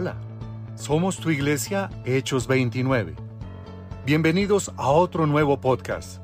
Hola, 0.00 0.14
somos 0.76 1.16
tu 1.16 1.28
iglesia 1.28 1.90
Hechos 2.04 2.46
29. 2.46 3.16
Bienvenidos 4.06 4.72
a 4.76 4.90
otro 4.90 5.26
nuevo 5.26 5.60
podcast. 5.60 6.22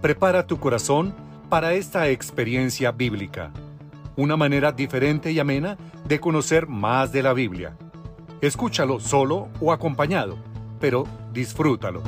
Prepara 0.00 0.46
tu 0.46 0.58
corazón 0.58 1.14
para 1.50 1.74
esta 1.74 2.08
experiencia 2.08 2.90
bíblica, 2.90 3.52
una 4.16 4.38
manera 4.38 4.72
diferente 4.72 5.30
y 5.30 5.38
amena 5.38 5.76
de 6.08 6.20
conocer 6.20 6.66
más 6.68 7.12
de 7.12 7.22
la 7.22 7.34
Biblia. 7.34 7.76
Escúchalo 8.40 8.98
solo 8.98 9.50
o 9.60 9.72
acompañado, 9.74 10.38
pero 10.80 11.04
disfrútalo. 11.34 12.02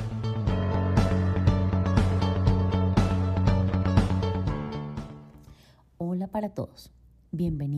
Hola 5.99 6.29
para 6.29 6.49
todos. 6.55 6.91
Bienvenidos 7.31 7.74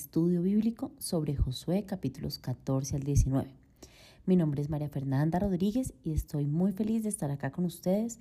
estudio 0.00 0.40
bíblico 0.40 0.92
sobre 0.98 1.36
Josué 1.36 1.84
capítulos 1.84 2.38
14 2.38 2.96
al 2.96 3.02
19. 3.02 3.50
Mi 4.24 4.34
nombre 4.34 4.62
es 4.62 4.70
María 4.70 4.88
Fernanda 4.88 5.38
Rodríguez 5.38 5.92
y 6.02 6.12
estoy 6.12 6.46
muy 6.46 6.72
feliz 6.72 7.02
de 7.02 7.10
estar 7.10 7.30
acá 7.30 7.52
con 7.52 7.66
ustedes 7.66 8.18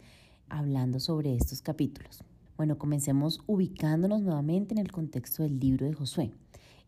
hablando 0.49 0.99
sobre 0.99 1.33
estos 1.37 1.61
capítulos. 1.61 2.21
Bueno, 2.57 2.77
comencemos 2.77 3.39
ubicándonos 3.47 4.21
nuevamente 4.21 4.73
en 4.73 4.79
el 4.79 4.91
contexto 4.91 5.43
del 5.43 5.57
libro 5.57 5.85
de 5.85 5.93
Josué. 5.93 6.31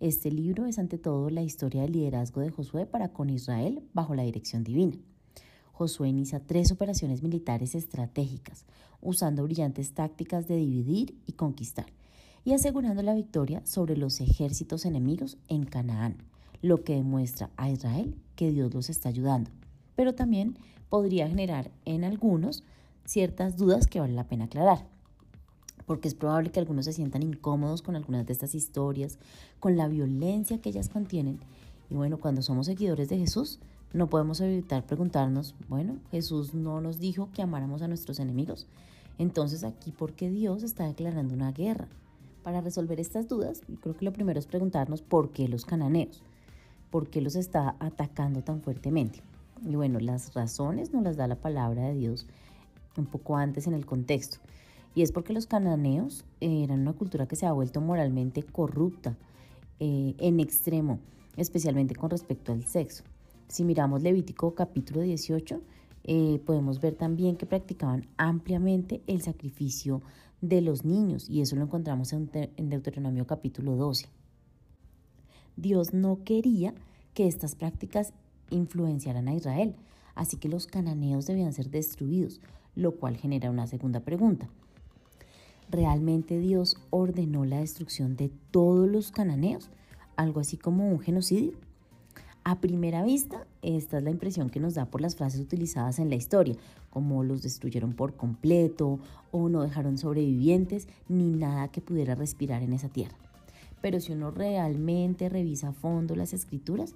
Este 0.02 0.30
libro 0.30 0.66
es 0.66 0.78
ante 0.78 0.98
todo 0.98 1.30
la 1.30 1.42
historia 1.42 1.84
del 1.84 1.94
liderazgo 1.94 2.42
de 2.42 2.50
Josué 2.50 2.86
para 2.86 3.14
con 3.14 3.30
Israel 3.30 3.82
bajo 3.94 4.14
la 4.14 4.24
dirección 4.24 4.66
divina. 4.66 4.98
Josué 5.72 6.10
inicia 6.10 6.46
tres 6.46 6.70
operaciones 6.70 7.24
militares 7.24 7.76
estratégicas, 7.76 8.66
usando 9.00 9.44
brillantes 9.44 9.94
tácticas 9.94 10.50
de 10.50 10.58
dividir 10.58 11.18
y 11.28 11.32
conquistar 11.32 11.86
y 12.44 12.54
asegurando 12.54 13.04
la 13.04 13.14
victoria 13.14 13.62
sobre 13.66 13.98
los 13.98 14.20
ejércitos 14.22 14.86
enemigos 14.86 15.38
en 15.48 15.66
Canaán, 15.66 16.18
lo 16.62 16.84
que 16.84 16.96
demuestra 16.96 17.50
a 17.58 17.70
Israel 17.70 18.16
que 18.36 18.52
Dios 18.52 18.74
los 18.74 18.90
está 18.90 19.10
ayudando. 19.10 19.52
Pero 19.96 20.16
también 20.16 20.58
podría 20.90 21.28
generar 21.28 21.72
en 21.86 22.04
algunos 22.04 22.64
ciertas 23.06 23.58
dudas 23.58 23.88
que 23.88 24.00
vale 24.00 24.14
la 24.14 24.28
pena 24.28 24.46
aclarar, 24.46 24.86
porque 25.86 26.08
es 26.08 26.16
probable 26.16 26.52
que 26.52 26.60
algunos 26.60 26.86
se 26.86 26.94
sientan 26.94 27.24
incómodos 27.24 27.82
con 27.82 27.96
algunas 27.96 28.26
de 28.26 28.34
estas 28.34 28.56
historias, 28.56 29.20
con 29.60 29.78
la 29.78 29.88
violencia 29.88 30.60
que 30.60 30.70
ellas 30.70 30.90
contienen. 30.90 31.40
Y 31.90 31.96
bueno, 31.96 32.20
cuando 32.20 32.42
somos 32.42 32.68
seguidores 32.68 33.10
de 33.10 33.18
Jesús, 33.18 33.60
no 33.94 34.08
podemos 34.08 34.40
evitar 34.40 34.86
preguntarnos, 34.86 35.54
bueno, 35.68 35.98
Jesús 36.12 36.54
no 36.54 36.80
nos 36.80 37.00
dijo 37.00 37.30
que 37.34 37.42
amáramos 37.42 37.82
a 37.82 37.88
nuestros 37.88 38.20
enemigos. 38.20 38.68
Entonces 39.18 39.64
aquí, 39.64 39.92
¿por 39.92 40.14
qué 40.14 40.30
Dios 40.30 40.64
está 40.64 40.88
declarando 40.88 41.34
una 41.34 41.52
guerra? 41.52 41.90
Para 42.44 42.62
resolver 42.62 43.00
estas 43.00 43.28
dudas, 43.28 43.62
creo 43.82 43.96
que 43.96 44.06
lo 44.06 44.14
primero 44.14 44.40
es 44.40 44.48
preguntarnos 44.48 45.02
por 45.02 45.32
qué 45.32 45.48
los 45.48 45.66
cananeos, 45.66 46.24
por 46.90 47.10
qué 47.10 47.22
los 47.22 47.36
está 47.36 47.76
atacando 47.80 48.44
tan 48.44 48.62
fuertemente. 48.62 49.22
Y 49.64 49.76
bueno, 49.76 50.00
las 50.00 50.34
razones 50.34 50.92
nos 50.92 51.04
las 51.04 51.18
da 51.18 51.28
la 51.28 51.36
palabra 51.36 51.88
de 51.88 51.96
Dios 51.96 52.26
un 52.98 53.06
poco 53.06 53.38
antes 53.38 53.68
en 53.68 53.74
el 53.74 53.86
contexto. 53.86 54.40
Y 54.96 55.04
es 55.04 55.12
porque 55.12 55.34
los 55.34 55.46
cananeos 55.46 56.26
eran 56.40 56.82
una 56.82 56.94
cultura 56.94 57.28
que 57.28 57.36
se 57.36 57.46
ha 57.46 57.54
vuelto 57.54 57.80
moralmente 57.80 58.44
corrupta 58.44 59.16
eh, 59.80 60.16
en 60.18 60.40
extremo, 60.40 61.00
especialmente 61.38 61.96
con 61.96 62.10
respecto 62.10 62.52
al 62.52 62.66
sexo. 62.66 63.04
Si 63.48 63.64
miramos 63.64 64.02
Levítico 64.02 64.54
capítulo 64.56 65.02
18, 65.02 65.62
eh, 66.04 66.42
podemos 66.46 66.82
ver 66.82 66.96
también 66.96 67.36
que 67.36 67.46
practicaban 67.46 68.08
ampliamente 68.18 69.02
el 69.08 69.22
sacrificio 69.22 70.02
de 70.42 70.62
los 70.62 70.84
niños 70.86 71.30
y 71.30 71.42
eso 71.42 71.56
lo 71.56 71.64
encontramos 71.64 72.14
en, 72.14 72.30
Deuteronomio 72.70 73.28
capítulo 73.28 73.76
12. 73.76 74.08
Dios 75.56 75.94
no 75.94 76.24
quería 76.24 76.74
que 77.14 77.28
estas 77.28 77.56
prácticas 77.56 78.14
influenciaran 78.50 79.28
a 79.28 79.36
Israel, 79.36 79.76
así 80.16 80.38
que 80.38 80.50
los 80.50 80.66
cananeos 80.66 81.28
debían 81.28 81.54
ser 81.54 81.70
destruidos, 81.70 82.42
lo 82.76 82.96
cual 82.96 83.18
genera 83.18 83.52
una 83.52 83.68
segunda 83.68 84.00
pregunta. 84.00 84.50
¿Realmente 85.70 86.40
Dios 86.40 86.78
ordenó 86.90 87.46
la 87.46 87.60
destrucción 87.60 88.18
de 88.18 88.30
todos 88.50 88.90
los 88.90 89.12
cananeos? 89.12 89.70
Algo 90.16 90.40
así 90.40 90.58
como 90.58 90.90
un 90.90 91.00
genocidio. 91.00 91.54
A 92.44 92.60
primera 92.60 93.04
vista, 93.04 93.46
esta 93.62 94.00
es 94.00 94.04
la 94.04 94.10
impresión 94.10 94.50
que 94.50 94.60
nos 94.60 94.74
da 94.74 94.88
por 94.88 95.00
las 95.00 95.16
frases 95.16 95.40
utilizadas 95.40 96.00
en 96.00 96.10
la 96.10 96.16
historia, 96.16 96.56
como 96.90 97.24
los 97.24 97.44
destruyeron 97.44 97.94
por 97.94 98.16
completo 98.16 99.00
o 99.32 99.48
no 99.48 99.62
dejaron 99.62 100.00
sobrevivientes 100.00 100.88
ni 101.08 101.30
nada 101.30 101.68
que 101.68 101.82
pudiera 101.82 102.16
respirar 102.16 102.64
en 102.64 102.74
esa 102.74 102.90
tierra. 102.90 103.16
Pero 103.80 104.00
si 104.00 104.14
uno 104.14 104.32
realmente 104.32 105.30
revisa 105.30 105.68
a 105.68 105.74
fondo 105.74 106.16
las 106.16 106.34
escrituras 106.34 106.96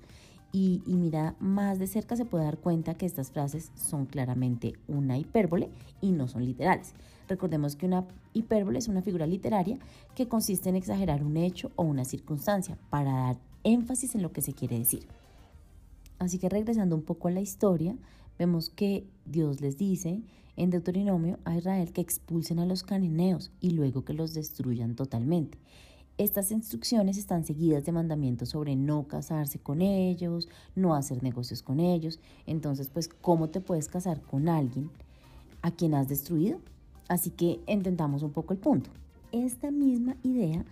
y, 0.52 0.82
mira 0.88 1.36
más 1.40 1.78
de 1.78 1.86
cerca, 1.86 2.16
se 2.16 2.26
puede 2.26 2.46
dar 2.46 2.58
cuenta 2.58 2.96
que 2.96 3.06
estas 3.06 3.30
frases 3.30 3.72
son 3.76 4.08
claramente 4.08 4.74
una 4.88 5.20
hipérbole 5.20 5.70
y 6.02 6.12
no 6.12 6.28
son 6.28 6.44
literales. 6.44 6.94
Recordemos 7.28 7.76
que 7.76 7.86
una 7.86 8.06
hipérbole 8.34 8.80
es 8.80 8.88
una 8.88 9.04
figura 9.04 9.28
literaria 9.28 9.78
que 10.16 10.28
consiste 10.28 10.70
en 10.70 10.76
exagerar 10.76 11.24
un 11.24 11.38
hecho 11.38 11.72
o 11.76 11.84
una 11.84 12.04
circunstancia 12.04 12.80
para 12.90 13.12
dar 13.12 13.38
énfasis 13.64 14.16
en 14.16 14.24
lo 14.24 14.32
que 14.32 14.42
se 14.42 14.54
quiere 14.54 14.80
decir. 14.80 15.06
Así 16.20 16.40
que 16.40 16.50
regresando 16.50 16.96
un 16.96 17.03
poco 17.03 17.28
a 17.28 17.31
la 17.31 17.42
historia, 17.42 17.96
vemos 18.38 18.70
que 18.70 19.06
Dios 19.26 19.62
les 19.62 19.78
dice 19.78 20.22
en 20.56 20.70
Deuteronomio 20.70 21.40
a 21.46 21.58
Israel 21.58 21.92
que 21.92 22.02
expulsen 22.02 22.59
a 22.59 22.66
los 22.66 22.84
cananeos 22.84 23.52
y 23.59 23.72
luego 23.72 24.06
que 24.06 24.14
los 24.14 24.34
destruyan 24.34 24.96
totalmente. 24.96 25.58
Estas 26.18 26.52
instrucciones 26.52 27.18
están 27.18 27.44
seguidas 27.44 27.84
de 27.84 27.92
mandamientos 27.92 28.50
sobre 28.50 28.78
no 28.78 29.06
casarse 29.06 29.59
con 29.59 29.81
ellos, 29.81 30.48
no 30.74 30.96
hacer 30.96 31.22
negocios 31.22 31.62
con 31.62 31.81
ellos. 31.81 32.22
Entonces, 32.46 32.90
pues, 32.90 33.09
¿cómo 33.09 33.50
te 33.50 33.59
puedes 33.59 33.90
casar 33.90 34.22
con 34.22 34.47
alguien 34.47 34.90
a 35.62 35.72
quien 35.72 35.94
has 35.94 36.08
destruido? 36.08 36.59
Así 37.09 37.32
que 37.32 37.59
entendamos 37.68 38.24
un 38.24 38.32
poco 38.32 38.53
el 38.53 38.59
punto. 38.59 38.92
Esta 39.34 39.72
misma 39.72 40.16
idea 40.24 40.64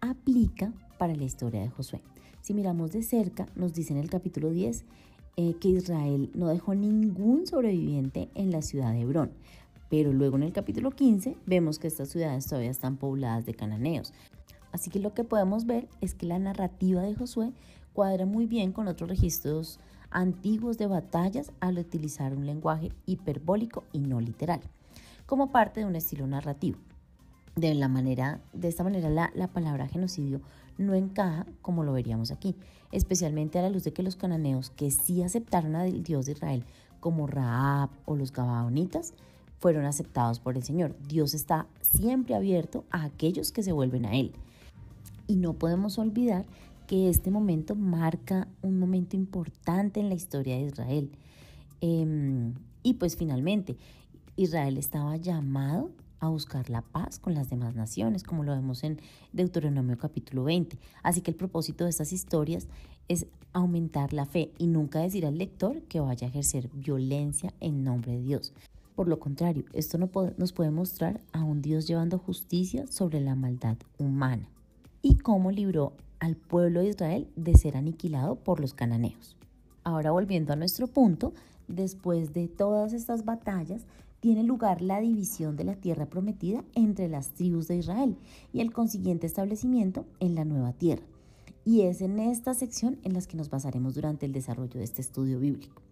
aplica 0.00 0.72
para 0.98 1.14
la 1.14 1.24
historia 1.24 1.60
de 1.60 1.68
Josué. 1.68 2.00
Si 2.46 2.54
miramos 2.54 2.92
de 2.92 3.02
cerca, 3.02 3.48
nos 3.56 3.74
dice 3.74 3.92
en 3.92 3.98
el 3.98 4.08
capítulo 4.08 4.50
10 4.50 4.84
eh, 5.36 5.54
que 5.60 5.66
Israel 5.66 6.30
no 6.32 6.46
dejó 6.46 6.76
ningún 6.76 7.44
sobreviviente 7.44 8.28
en 8.36 8.52
la 8.52 8.62
ciudad 8.62 8.92
de 8.92 9.00
Hebrón. 9.00 9.32
Pero 9.90 10.12
luego 10.12 10.36
en 10.36 10.44
el 10.44 10.52
capítulo 10.52 10.92
15 10.92 11.36
vemos 11.44 11.80
que 11.80 11.88
estas 11.88 12.10
ciudades 12.10 12.46
todavía 12.46 12.70
están 12.70 12.98
pobladas 12.98 13.46
de 13.46 13.54
cananeos. 13.54 14.12
Así 14.70 14.90
que 14.90 15.00
lo 15.00 15.12
que 15.12 15.24
podemos 15.24 15.66
ver 15.66 15.88
es 16.00 16.14
que 16.14 16.26
la 16.26 16.38
narrativa 16.38 17.02
de 17.02 17.16
Josué 17.16 17.52
cuadra 17.92 18.26
muy 18.26 18.46
bien 18.46 18.70
con 18.70 18.86
otros 18.86 19.10
registros 19.10 19.80
antiguos 20.12 20.78
de 20.78 20.86
batallas 20.86 21.50
al 21.58 21.78
utilizar 21.78 22.32
un 22.32 22.46
lenguaje 22.46 22.92
hiperbólico 23.06 23.82
y 23.90 23.98
no 23.98 24.20
literal, 24.20 24.60
como 25.26 25.50
parte 25.50 25.80
de 25.80 25.86
un 25.86 25.96
estilo 25.96 26.28
narrativo. 26.28 26.78
De, 27.56 27.74
la 27.74 27.88
manera, 27.88 28.40
de 28.52 28.68
esta 28.68 28.84
manera 28.84 29.10
la, 29.10 29.32
la 29.34 29.48
palabra 29.48 29.88
genocidio 29.88 30.42
no 30.78 30.94
encaja 30.94 31.46
como 31.62 31.84
lo 31.84 31.92
veríamos 31.92 32.30
aquí, 32.30 32.56
especialmente 32.92 33.58
a 33.58 33.62
la 33.62 33.70
luz 33.70 33.84
de 33.84 33.92
que 33.92 34.02
los 34.02 34.16
cananeos 34.16 34.70
que 34.70 34.90
sí 34.90 35.22
aceptaron 35.22 35.76
al 35.76 36.02
Dios 36.02 36.26
de 36.26 36.32
Israel 36.32 36.64
como 37.00 37.26
Raab 37.26 37.90
o 38.04 38.16
los 38.16 38.32
Gabaonitas 38.32 39.14
fueron 39.58 39.84
aceptados 39.84 40.40
por 40.40 40.56
el 40.56 40.62
Señor. 40.62 40.96
Dios 41.08 41.34
está 41.34 41.66
siempre 41.80 42.34
abierto 42.34 42.84
a 42.90 43.04
aquellos 43.04 43.52
que 43.52 43.62
se 43.62 43.72
vuelven 43.72 44.06
a 44.06 44.14
Él. 44.14 44.32
Y 45.26 45.36
no 45.36 45.54
podemos 45.54 45.98
olvidar 45.98 46.46
que 46.86 47.08
este 47.08 47.30
momento 47.30 47.74
marca 47.74 48.46
un 48.62 48.78
momento 48.78 49.16
importante 49.16 50.00
en 50.00 50.08
la 50.08 50.14
historia 50.14 50.56
de 50.56 50.66
Israel. 50.66 51.10
Em, 51.80 52.54
y 52.82 52.94
pues 52.94 53.16
finalmente, 53.16 53.76
Israel 54.36 54.78
estaba 54.78 55.16
llamado 55.16 55.90
a 56.20 56.28
buscar 56.28 56.70
la 56.70 56.82
paz 56.82 57.18
con 57.18 57.34
las 57.34 57.50
demás 57.50 57.74
naciones, 57.74 58.22
como 58.22 58.44
lo 58.44 58.52
vemos 58.52 58.84
en 58.84 59.00
Deuteronomio 59.32 59.98
capítulo 59.98 60.44
20. 60.44 60.78
Así 61.02 61.20
que 61.20 61.30
el 61.30 61.36
propósito 61.36 61.84
de 61.84 61.90
estas 61.90 62.12
historias 62.12 62.68
es 63.08 63.26
aumentar 63.52 64.12
la 64.12 64.26
fe 64.26 64.52
y 64.58 64.66
nunca 64.66 65.00
decir 65.00 65.26
al 65.26 65.38
lector 65.38 65.82
que 65.82 66.00
vaya 66.00 66.26
a 66.26 66.30
ejercer 66.30 66.68
violencia 66.72 67.52
en 67.60 67.84
nombre 67.84 68.12
de 68.12 68.22
Dios. 68.22 68.52
Por 68.94 69.08
lo 69.08 69.18
contrario, 69.18 69.64
esto 69.72 69.98
nos 69.98 70.52
puede 70.52 70.70
mostrar 70.70 71.20
a 71.32 71.44
un 71.44 71.60
Dios 71.60 71.86
llevando 71.86 72.18
justicia 72.18 72.86
sobre 72.86 73.20
la 73.20 73.34
maldad 73.34 73.76
humana 73.98 74.48
y 75.02 75.16
cómo 75.16 75.50
libró 75.50 75.92
al 76.18 76.36
pueblo 76.36 76.80
de 76.80 76.88
Israel 76.88 77.28
de 77.36 77.54
ser 77.54 77.76
aniquilado 77.76 78.36
por 78.36 78.58
los 78.60 78.72
cananeos. 78.72 79.36
Ahora 79.84 80.10
volviendo 80.10 80.52
a 80.52 80.56
nuestro 80.56 80.86
punto, 80.86 81.34
después 81.68 82.32
de 82.32 82.48
todas 82.48 82.92
estas 82.92 83.24
batallas, 83.24 83.84
tiene 84.20 84.42
lugar 84.42 84.82
la 84.82 85.00
división 85.00 85.56
de 85.56 85.64
la 85.64 85.76
tierra 85.76 86.06
prometida 86.06 86.64
entre 86.74 87.08
las 87.08 87.34
tribus 87.34 87.68
de 87.68 87.76
Israel 87.76 88.16
y 88.52 88.60
el 88.60 88.72
consiguiente 88.72 89.26
establecimiento 89.26 90.06
en 90.20 90.34
la 90.34 90.44
nueva 90.44 90.72
tierra. 90.72 91.04
Y 91.64 91.82
es 91.82 92.00
en 92.00 92.18
esta 92.18 92.54
sección 92.54 92.98
en 93.02 93.12
las 93.12 93.26
que 93.26 93.36
nos 93.36 93.50
basaremos 93.50 93.94
durante 93.94 94.24
el 94.26 94.32
desarrollo 94.32 94.78
de 94.78 94.84
este 94.84 95.02
estudio 95.02 95.38
bíblico. 95.40 95.82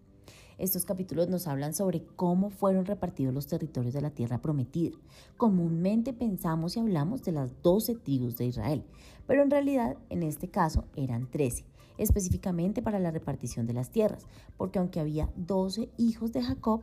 Estos 0.57 0.85
capítulos 0.85 1.27
nos 1.27 1.47
hablan 1.47 1.73
sobre 1.73 2.05
cómo 2.15 2.49
fueron 2.49 2.85
repartidos 2.85 3.33
los 3.33 3.47
territorios 3.47 3.93
de 3.93 4.01
la 4.01 4.11
tierra 4.11 4.41
prometida. 4.41 4.95
Comúnmente 5.35 6.13
pensamos 6.13 6.77
y 6.77 6.79
hablamos 6.79 7.23
de 7.23 7.33
las 7.33 7.61
12 7.61 7.95
tribus 7.95 8.37
de 8.37 8.45
Israel, 8.45 8.83
pero 9.27 9.43
en 9.43 9.51
realidad 9.51 9.97
en 10.09 10.23
este 10.23 10.47
caso 10.47 10.85
eran 10.95 11.29
13. 11.29 11.65
específicamente 11.97 12.81
para 12.81 12.99
la 12.99 13.11
repartición 13.11 13.67
de 13.67 13.73
las 13.73 13.89
tierras, 13.89 14.25
porque 14.57 14.79
aunque 14.79 14.99
había 14.99 15.29
12 15.37 15.89
hijos 15.97 16.33
de 16.33 16.43
Jacob, 16.43 16.81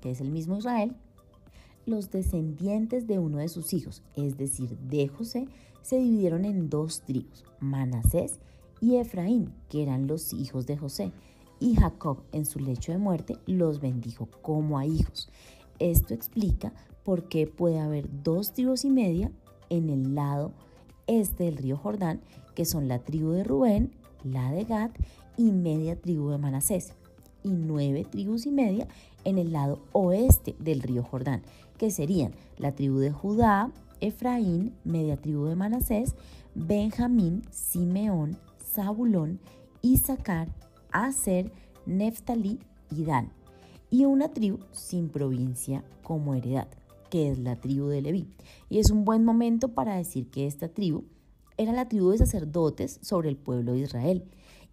que 0.00 0.10
es 0.10 0.20
el 0.20 0.30
mismo 0.30 0.58
Israel, 0.58 0.94
los 1.86 2.10
descendientes 2.10 3.06
de 3.06 3.18
uno 3.18 3.38
de 3.38 3.48
sus 3.48 3.72
hijos, 3.72 4.02
es 4.14 4.36
decir, 4.36 4.76
de 4.78 5.08
José, 5.08 5.48
se 5.82 5.98
dividieron 5.98 6.44
en 6.44 6.68
dos 6.68 7.00
tribus, 7.02 7.44
Manasés 7.60 8.40
y 8.80 8.96
Efraín, 8.96 9.52
que 9.68 9.82
eran 9.82 10.06
los 10.06 10.32
hijos 10.32 10.66
de 10.66 10.76
José. 10.76 11.12
Y 11.60 11.74
Jacob 11.74 12.22
en 12.32 12.44
su 12.44 12.60
lecho 12.60 12.92
de 12.92 12.98
muerte 12.98 13.38
los 13.46 13.80
bendijo 13.80 14.28
como 14.42 14.78
a 14.78 14.86
hijos. 14.86 15.28
Esto 15.78 16.14
explica 16.14 16.72
por 17.04 17.28
qué 17.28 17.46
puede 17.46 17.80
haber 17.80 18.08
dos 18.22 18.52
tribus 18.52 18.84
y 18.84 18.90
media 18.90 19.32
en 19.70 19.88
el 19.88 20.14
lado 20.14 20.52
este 21.06 21.44
del 21.44 21.56
río 21.56 21.76
Jordán, 21.76 22.20
que 22.54 22.64
son 22.64 22.86
la 22.86 22.98
tribu 23.00 23.30
de 23.30 23.44
Rubén, 23.44 23.92
la 24.24 24.52
de 24.52 24.64
Gad 24.64 24.90
y 25.36 25.52
media 25.52 26.00
tribu 26.00 26.30
de 26.30 26.38
Manasés, 26.38 26.92
y 27.48 27.52
nueve 27.52 28.04
tribus 28.04 28.46
y 28.46 28.50
media 28.50 28.86
en 29.24 29.38
el 29.38 29.52
lado 29.52 29.80
oeste 29.92 30.54
del 30.58 30.82
río 30.82 31.02
Jordán, 31.02 31.42
que 31.78 31.90
serían 31.90 32.32
la 32.58 32.72
tribu 32.72 32.98
de 32.98 33.10
Judá, 33.10 33.72
Efraín, 34.00 34.74
media 34.84 35.16
tribu 35.16 35.46
de 35.46 35.56
Manasés, 35.56 36.14
Benjamín, 36.54 37.42
Simeón, 37.50 38.36
Zabulón, 38.62 39.40
Isaacar, 39.80 40.48
Aser, 40.92 41.50
Neftalí 41.86 42.58
y 42.90 43.04
Dan, 43.04 43.32
y 43.90 44.04
una 44.04 44.28
tribu 44.28 44.58
sin 44.72 45.08
provincia 45.08 45.82
como 46.02 46.34
heredad, 46.34 46.68
que 47.10 47.30
es 47.30 47.38
la 47.38 47.56
tribu 47.56 47.86
de 47.88 48.02
Leví. 48.02 48.28
Y 48.68 48.78
es 48.78 48.90
un 48.90 49.04
buen 49.04 49.24
momento 49.24 49.68
para 49.68 49.96
decir 49.96 50.28
que 50.30 50.46
esta 50.46 50.68
tribu 50.68 51.04
era 51.56 51.72
la 51.72 51.88
tribu 51.88 52.10
de 52.10 52.18
sacerdotes 52.18 52.98
sobre 53.02 53.30
el 53.30 53.36
pueblo 53.36 53.72
de 53.72 53.80
Israel 53.80 54.24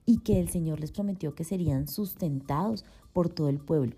y 0.05 0.19
que 0.19 0.39
el 0.39 0.49
Señor 0.49 0.79
les 0.79 0.91
prometió 0.91 1.35
que 1.35 1.43
serían 1.43 1.87
sustentados 1.87 2.85
por 3.13 3.29
todo 3.29 3.49
el 3.49 3.59
pueblo 3.59 3.95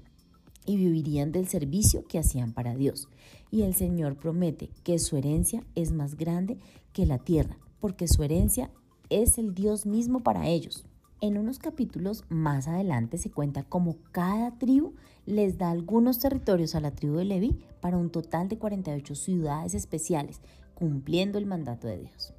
y 0.66 0.76
vivirían 0.76 1.32
del 1.32 1.48
servicio 1.48 2.06
que 2.08 2.20
hacían 2.20 2.54
para 2.54 2.76
Dios. 2.76 3.10
Y 3.52 3.64
el 3.64 3.74
Señor 3.74 4.18
promete 4.18 4.70
que 4.84 5.00
su 5.00 5.18
herencia 5.18 5.64
es 5.76 5.92
más 5.92 6.16
grande 6.16 6.58
que 6.94 7.06
la 7.06 7.18
tierra, 7.18 7.58
porque 7.80 8.08
su 8.08 8.24
herencia 8.24 8.70
es 9.10 9.38
el 9.38 9.54
Dios 9.54 9.86
mismo 9.86 10.22
para 10.22 10.48
ellos. 10.48 10.86
En 11.20 11.38
unos 11.38 11.58
capítulos 11.58 12.26
más 12.30 12.68
adelante 12.68 13.18
se 13.18 13.32
cuenta 13.32 13.64
cómo 13.64 13.96
cada 14.12 14.58
tribu 14.60 14.94
les 15.26 15.58
da 15.58 15.72
algunos 15.72 16.20
territorios 16.20 16.76
a 16.76 16.80
la 16.80 16.92
tribu 16.92 17.16
de 17.16 17.26
Leví 17.26 17.58
para 17.82 17.98
un 17.98 18.12
total 18.12 18.50
de 18.50 18.60
48 18.60 19.16
ciudades 19.16 19.74
especiales, 19.74 20.42
cumpliendo 20.76 21.40
el 21.40 21.48
mandato 21.48 21.88
de 21.88 21.98
Dios. 22.00 22.37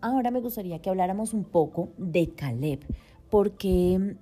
Ahora 0.00 0.30
me 0.30 0.40
gustaría 0.40 0.80
que 0.80 0.88
habláramos 0.88 1.34
un 1.34 1.44
poco 1.44 1.90
de 1.98 2.30
Caleb, 2.30 2.80
porque 3.28 4.16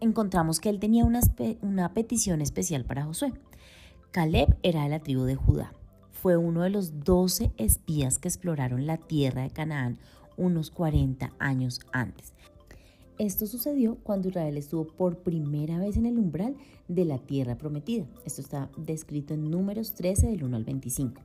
encontramos 0.00 0.60
que 0.60 0.68
él 0.68 0.78
tenía 0.78 1.04
una, 1.04 1.20
una 1.62 1.94
petición 1.94 2.42
especial 2.42 2.84
para 2.84 3.04
Josué. 3.04 3.32
Caleb 4.10 4.56
era 4.62 4.82
de 4.82 4.88
la 4.90 5.00
tribu 5.00 5.22
de 5.22 5.36
Judá. 5.36 5.72
Fue 6.12 6.36
uno 6.36 6.62
de 6.62 6.70
los 6.70 7.04
doce 7.04 7.52
espías 7.56 8.18
que 8.18 8.28
exploraron 8.28 8.86
la 8.86 8.96
tierra 8.98 9.42
de 9.42 9.50
Canaán 9.50 9.98
unos 10.36 10.70
40 10.70 11.32
años 11.38 11.80
antes. 11.92 12.32
Esto 13.18 13.46
sucedió 13.46 13.96
cuando 14.02 14.28
Israel 14.28 14.58
estuvo 14.58 14.86
por 14.86 15.18
primera 15.18 15.78
vez 15.78 15.96
en 15.96 16.04
el 16.04 16.18
umbral 16.18 16.56
de 16.88 17.06
la 17.06 17.18
tierra 17.18 17.56
prometida. 17.56 18.04
Esto 18.26 18.42
está 18.42 18.70
descrito 18.76 19.32
en 19.32 19.50
números 19.50 19.94
13 19.94 20.26
del 20.26 20.44
1 20.44 20.56
al 20.56 20.64
25. 20.64 21.22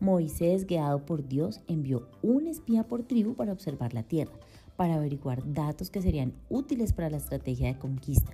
Moisés, 0.00 0.66
guiado 0.66 1.04
por 1.04 1.26
Dios, 1.26 1.60
envió 1.68 2.08
un 2.22 2.46
espía 2.46 2.84
por 2.84 3.02
tribu 3.02 3.34
para 3.34 3.52
observar 3.52 3.94
la 3.94 4.02
tierra 4.02 4.32
para 4.76 4.94
averiguar 4.94 5.42
datos 5.52 5.90
que 5.90 6.02
serían 6.02 6.32
útiles 6.48 6.92
para 6.92 7.10
la 7.10 7.16
estrategia 7.16 7.68
de 7.68 7.78
conquista. 7.78 8.32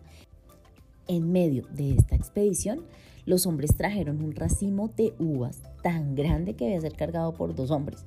En 1.09 1.33
medio 1.33 1.67
de 1.71 1.95
esta 1.95 2.15
expedición, 2.15 2.85
los 3.25 3.47
hombres 3.47 3.77
trajeron 3.77 4.23
un 4.23 4.35
racimo 4.35 4.89
de 4.97 5.15
uvas 5.19 5.63
tan 5.83 6.15
grande 6.15 6.55
que 6.55 6.65
debía 6.65 6.81
ser 6.81 6.95
cargado 6.95 7.33
por 7.35 7.55
dos 7.55 7.71
hombres. 7.71 8.05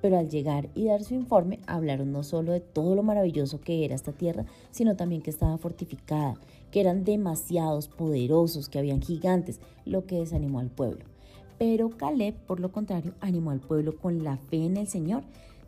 Pero 0.00 0.18
al 0.18 0.28
llegar 0.28 0.68
y 0.74 0.86
dar 0.86 1.02
su 1.02 1.14
informe, 1.14 1.60
hablaron 1.66 2.12
no 2.12 2.22
solo 2.24 2.52
de 2.52 2.60
todo 2.60 2.94
lo 2.94 3.02
maravilloso 3.02 3.60
que 3.60 3.84
era 3.84 3.94
esta 3.94 4.12
tierra, 4.12 4.44
sino 4.70 4.96
también 4.96 5.22
que 5.22 5.30
estaba 5.30 5.56
fortificada, 5.56 6.34
que 6.70 6.80
eran 6.80 7.04
demasiados 7.04 7.88
poderosos, 7.88 8.68
que 8.68 8.78
habían 8.78 9.00
gigantes, 9.00 9.60
lo 9.86 10.04
que 10.06 10.16
desanimó 10.16 10.60
al 10.60 10.70
pueblo. 10.70 11.13
Pero 11.58 11.90
Caleb, 11.90 12.34
por 12.46 12.60
lo 12.60 12.72
contrario, 12.72 13.14
animó 13.20 13.50
al 13.50 13.60
pueblo 13.60 13.96
con 13.96 14.24
la 14.24 14.36
fe 14.36 14.64
en 14.64 14.76
el 14.76 14.88
Señor 14.88 15.22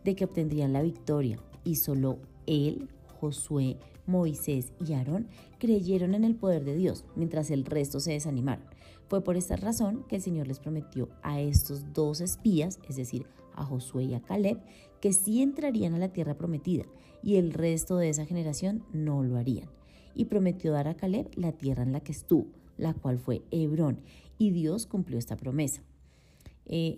de 0.05 0.15
que 0.15 0.25
obtendrían 0.25 0.73
la 0.73 0.83
victoria 0.83 1.39
y 1.65 1.77
solo 1.77 2.19
él, 2.47 2.89
Josué, 3.21 3.77
Moisés 4.07 4.73
y 4.85 4.93
Aarón 4.93 5.27
creyeron 5.59 6.15
en 6.15 6.25
el 6.25 6.37
poder 6.37 6.65
de 6.65 6.77
Dios, 6.77 7.05
mientras 7.17 7.51
el 7.51 7.65
resto 7.65 8.01
se 8.01 8.13
desanimaron. 8.13 8.65
Fue 9.09 9.23
por 9.23 9.37
esta 9.37 9.57
razón 9.57 10.05
que 10.09 10.17
el 10.17 10.23
Señor 10.23 10.49
les 10.49 10.59
prometió 10.59 11.09
a 11.23 11.41
estos 11.41 11.93
dos 11.93 12.21
espías, 12.21 12.79
es 12.89 12.97
decir, 12.97 13.27
a 13.55 13.65
Josué 13.65 14.05
y 14.05 14.15
a 14.15 14.21
Caleb, 14.21 14.59
que 15.01 15.13
sí 15.13 15.43
entrarían 15.43 15.95
a 15.95 15.99
la 15.99 16.13
tierra 16.13 16.35
prometida 16.35 16.85
y 17.23 17.37
el 17.37 17.53
resto 17.53 17.97
de 17.97 18.09
esa 18.09 18.27
generación 18.27 18.85
no 18.93 19.23
lo 19.23 19.37
harían. 19.37 19.69
Y 20.15 20.27
prometió 20.27 20.73
dar 20.73 20.89
a 20.89 20.95
Caleb 20.95 21.29
la 21.35 21.53
tierra 21.53 21.83
en 21.83 21.93
la 21.93 22.01
que 22.01 22.13
estuvo, 22.13 22.47
la 22.79 22.95
cual 22.95 23.19
fue 23.19 23.43
Hebrón, 23.51 24.01
y 24.39 24.51
Dios 24.51 24.87
cumplió 24.87 25.19
esta 25.19 25.37
promesa. 25.37 25.83
Eh, 26.67 26.97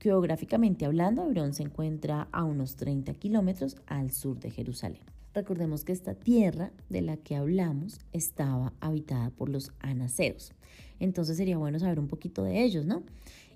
Geográficamente 0.00 0.86
hablando, 0.86 1.26
Hebrón 1.26 1.54
se 1.54 1.64
encuentra 1.64 2.28
a 2.30 2.44
unos 2.44 2.76
30 2.76 3.14
kilómetros 3.14 3.76
al 3.86 4.12
sur 4.12 4.38
de 4.38 4.50
Jerusalén. 4.52 5.02
Recordemos 5.34 5.84
que 5.84 5.92
esta 5.92 6.14
tierra 6.14 6.70
de 6.88 7.02
la 7.02 7.16
que 7.16 7.34
hablamos 7.34 7.98
estaba 8.12 8.72
habitada 8.80 9.30
por 9.30 9.48
los 9.48 9.72
anaseos. 9.80 10.52
Entonces 11.00 11.36
sería 11.36 11.58
bueno 11.58 11.80
saber 11.80 11.98
un 11.98 12.06
poquito 12.06 12.44
de 12.44 12.62
ellos, 12.62 12.86
¿no? 12.86 13.02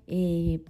Eh, 0.07 0.61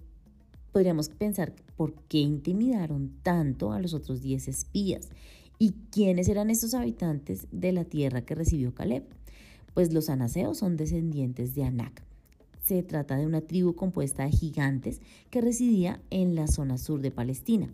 podríamos 0.72 1.10
pensar 1.10 1.54
por 1.76 1.96
qué 2.08 2.20
intimidaron 2.20 3.12
tanto 3.24 3.74
a 3.74 3.80
los 3.80 3.96
otros 3.96 4.22
10 4.22 4.48
espías 4.48 5.10
y 5.58 5.74
quiénes 5.92 6.28
eran 6.30 6.52
estos 6.52 6.76
habitantes 6.76 7.48
de 7.52 7.72
la 7.72 7.86
tierra 7.86 8.22
que 8.22 8.36
recibió 8.36 8.76
Caleb. 8.76 9.06
Pues 9.74 9.92
los 9.92 10.10
anaseos 10.10 10.60
son 10.60 10.78
descendientes 10.78 11.56
de 11.56 11.64
Anac, 11.64 12.04
se 12.64 12.82
trata 12.82 13.18
de 13.18 13.26
una 13.26 13.42
tribu 13.42 13.76
compuesta 13.76 14.24
de 14.24 14.32
gigantes 14.32 15.02
que 15.30 15.42
residía 15.42 16.02
en 16.10 16.34
la 16.34 16.48
zona 16.48 16.78
sur 16.78 17.02
de 17.02 17.12
Palestina, 17.12 17.70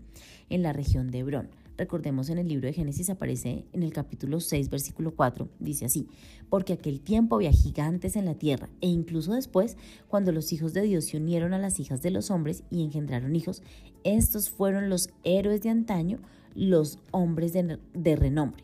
en 0.49 0.63
la 0.63 0.73
región 0.73 1.11
de 1.11 1.19
Hebrón. 1.19 1.49
Recordemos 1.77 2.29
en 2.29 2.39
el 2.39 2.47
libro 2.47 2.65
de 2.65 2.73
Génesis 2.73 3.09
aparece 3.09 3.65
en 3.71 3.83
el 3.83 3.93
capítulo 3.93 4.41
6, 4.41 4.69
versículo 4.69 5.15
4, 5.15 5.47
dice 5.59 5.85
así, 5.85 6.07
porque 6.49 6.73
aquel 6.73 6.99
tiempo 6.99 7.35
había 7.35 7.51
gigantes 7.51 8.15
en 8.15 8.25
la 8.25 8.33
tierra, 8.33 8.67
e 8.81 8.87
incluso 8.87 9.33
después, 9.33 9.77
cuando 10.07 10.31
los 10.31 10.51
hijos 10.51 10.73
de 10.73 10.81
Dios 10.81 11.05
se 11.05 11.17
unieron 11.17 11.53
a 11.53 11.59
las 11.59 11.79
hijas 11.79 12.01
de 12.01 12.09
los 12.09 12.31
hombres 12.31 12.63
y 12.71 12.83
engendraron 12.83 13.35
hijos, 13.35 13.61
estos 14.03 14.49
fueron 14.49 14.89
los 14.89 15.09
héroes 15.23 15.61
de 15.61 15.69
antaño, 15.69 16.17
los 16.55 16.97
hombres 17.11 17.53
de, 17.53 17.77
de 17.93 18.15
renombre. 18.15 18.63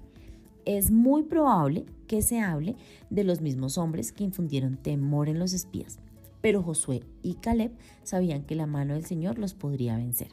Es 0.66 0.90
muy 0.90 1.24
probable 1.24 1.86
que 2.08 2.24
se 2.24 2.40
hable 2.40 2.76
de 3.12 3.24
los 3.24 3.42
mismos 3.42 3.78
hombres 3.78 4.12
que 4.12 4.24
infundieron 4.24 4.76
temor 4.76 5.30
en 5.30 5.38
los 5.38 5.54
espías 5.54 6.00
pero 6.46 6.62
Josué 6.62 7.02
y 7.24 7.34
Caleb 7.34 7.72
sabían 8.04 8.44
que 8.44 8.54
la 8.54 8.68
mano 8.68 8.94
del 8.94 9.04
Señor 9.04 9.40
los 9.40 9.56
podría 9.56 9.98
vencer. 9.98 10.28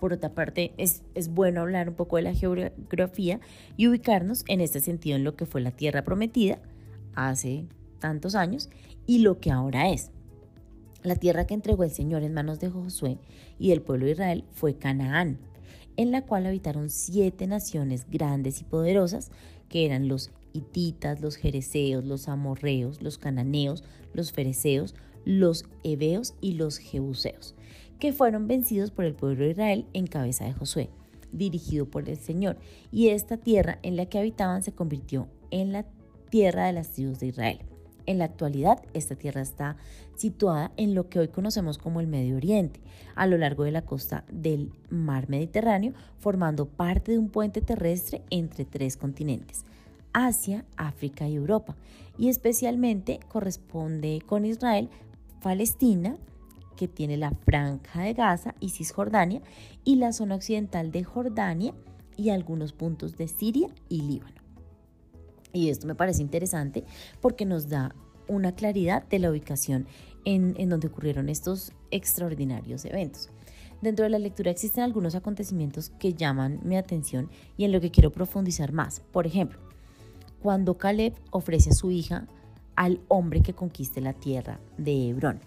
Por 0.00 0.12
otra 0.12 0.34
parte, 0.34 0.74
es, 0.76 1.04
es, 1.14 1.28
bueno 1.28 1.60
hablar 1.60 1.90
un 1.90 1.94
poco 1.94 2.16
de 2.16 2.22
la 2.22 2.34
geografía 2.34 3.38
y 3.76 3.86
ubicarnos 3.86 4.44
en 4.48 4.60
este 4.60 4.80
sentido 4.80 5.14
en 5.14 5.22
lo 5.22 5.36
que 5.36 5.46
fue 5.46 5.60
la 5.60 5.70
tierra 5.70 6.02
prometida 6.02 6.58
hace 7.14 7.68
tantos 8.00 8.34
años 8.34 8.70
y 9.06 9.20
lo 9.20 9.38
que 9.38 9.52
ahora 9.52 9.88
es. 9.88 10.10
La 11.04 11.14
tierra 11.14 11.46
que 11.46 11.54
entregó 11.54 11.84
el 11.84 11.92
Señor 11.92 12.24
en 12.24 12.34
manos 12.34 12.58
de 12.58 12.70
Josué 12.70 13.18
y 13.56 13.68
del 13.68 13.82
pueblo 13.82 14.06
de 14.06 14.12
Israel 14.12 14.44
fue 14.50 14.78
Canaán, 14.78 15.38
en 15.96 16.10
la 16.10 16.22
cual 16.22 16.44
habitaron 16.44 16.90
siete 16.90 17.46
naciones 17.46 18.10
grandes 18.10 18.60
y 18.60 18.64
poderosas, 18.64 19.30
que 19.68 19.86
eran 19.86 20.08
los 20.08 20.32
los 21.20 21.36
jereceos, 21.36 22.04
los 22.04 22.28
amorreos, 22.28 23.02
los 23.02 23.18
cananeos, 23.18 23.84
los 24.12 24.32
fereceos, 24.32 24.94
los 25.24 25.64
heveos 25.82 26.34
y 26.40 26.52
los 26.54 26.78
jebuseos, 26.78 27.54
que 27.98 28.12
fueron 28.12 28.46
vencidos 28.46 28.90
por 28.90 29.04
el 29.04 29.14
pueblo 29.14 29.44
de 29.44 29.50
Israel 29.50 29.86
en 29.92 30.06
cabeza 30.06 30.44
de 30.44 30.52
Josué, 30.52 30.90
dirigido 31.32 31.86
por 31.86 32.08
el 32.08 32.16
Señor, 32.16 32.56
y 32.92 33.08
esta 33.08 33.36
tierra 33.36 33.78
en 33.82 33.96
la 33.96 34.06
que 34.06 34.18
habitaban 34.18 34.62
se 34.62 34.72
convirtió 34.72 35.28
en 35.50 35.72
la 35.72 35.84
tierra 36.30 36.66
de 36.66 36.72
las 36.72 36.90
tribus 36.90 37.20
de 37.20 37.28
Israel. 37.28 37.58
En 38.06 38.18
la 38.18 38.26
actualidad, 38.26 38.82
esta 38.92 39.14
tierra 39.14 39.40
está 39.40 39.76
situada 40.14 40.72
en 40.76 40.94
lo 40.94 41.08
que 41.08 41.18
hoy 41.18 41.28
conocemos 41.28 41.78
como 41.78 42.00
el 42.00 42.06
Medio 42.06 42.36
Oriente, 42.36 42.80
a 43.14 43.26
lo 43.26 43.38
largo 43.38 43.64
de 43.64 43.70
la 43.70 43.82
costa 43.82 44.24
del 44.30 44.70
mar 44.90 45.28
Mediterráneo, 45.30 45.94
formando 46.18 46.66
parte 46.66 47.12
de 47.12 47.18
un 47.18 47.30
puente 47.30 47.62
terrestre 47.62 48.22
entre 48.30 48.66
tres 48.66 48.96
continentes, 48.96 49.64
Asia, 50.14 50.64
África 50.76 51.28
y 51.28 51.34
Europa, 51.34 51.76
y 52.16 52.30
especialmente 52.30 53.20
corresponde 53.28 54.22
con 54.24 54.46
Israel, 54.46 54.88
Palestina, 55.42 56.16
que 56.76 56.88
tiene 56.88 57.18
la 57.18 57.32
franja 57.32 58.02
de 58.02 58.14
Gaza 58.14 58.54
y 58.60 58.70
Cisjordania, 58.70 59.42
y 59.84 59.96
la 59.96 60.12
zona 60.12 60.36
occidental 60.36 60.90
de 60.90 61.04
Jordania, 61.04 61.74
y 62.16 62.30
algunos 62.30 62.72
puntos 62.72 63.16
de 63.16 63.28
Siria 63.28 63.68
y 63.88 64.02
Líbano. 64.02 64.40
Y 65.52 65.68
esto 65.68 65.86
me 65.86 65.94
parece 65.94 66.22
interesante 66.22 66.84
porque 67.20 67.44
nos 67.44 67.68
da 67.68 67.94
una 68.26 68.54
claridad 68.54 69.06
de 69.08 69.18
la 69.18 69.30
ubicación 69.30 69.86
en, 70.24 70.54
en 70.58 70.68
donde 70.68 70.88
ocurrieron 70.88 71.28
estos 71.28 71.72
extraordinarios 71.90 72.84
eventos. 72.84 73.30
Dentro 73.82 74.04
de 74.04 74.10
la 74.10 74.18
lectura 74.18 74.50
existen 74.50 74.82
algunos 74.82 75.14
acontecimientos 75.14 75.90
que 75.98 76.14
llaman 76.14 76.60
mi 76.62 76.76
atención 76.76 77.30
y 77.56 77.64
en 77.64 77.72
lo 77.72 77.80
que 77.80 77.90
quiero 77.90 78.10
profundizar 78.12 78.72
más. 78.72 79.00
Por 79.12 79.26
ejemplo, 79.26 79.58
cuando 80.44 80.76
Caleb 80.76 81.14
ofrece 81.30 81.70
a 81.70 81.72
su 81.72 81.90
hija 81.90 82.26
al 82.76 83.00
hombre 83.08 83.40
que 83.40 83.54
conquiste 83.54 84.02
la 84.02 84.12
tierra 84.12 84.60
de 84.76 85.08
Hebrón. 85.08 85.40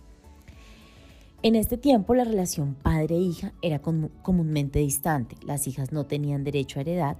En 1.44 1.54
este 1.54 1.78
tiempo 1.78 2.16
la 2.16 2.24
relación 2.24 2.74
padre-hija 2.74 3.54
era 3.62 3.80
comúnmente 3.80 4.80
distante. 4.80 5.36
Las 5.46 5.68
hijas 5.68 5.92
no 5.92 6.08
tenían 6.08 6.44
derecho 6.44 6.80
a 6.80 6.82
heredad 6.82 7.18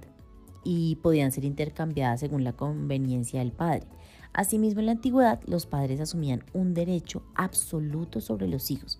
y 0.64 0.96
podían 0.96 1.30
ser 1.30 1.44
intercambiadas 1.44 2.18
según 2.18 2.42
la 2.42 2.52
conveniencia 2.52 3.38
del 3.38 3.52
padre. 3.52 3.86
Asimismo, 4.32 4.80
en 4.80 4.86
la 4.86 4.92
antigüedad 4.92 5.40
los 5.46 5.66
padres 5.66 6.00
asumían 6.00 6.42
un 6.52 6.74
derecho 6.74 7.22
absoluto 7.36 8.20
sobre 8.20 8.48
los 8.48 8.72
hijos 8.72 8.98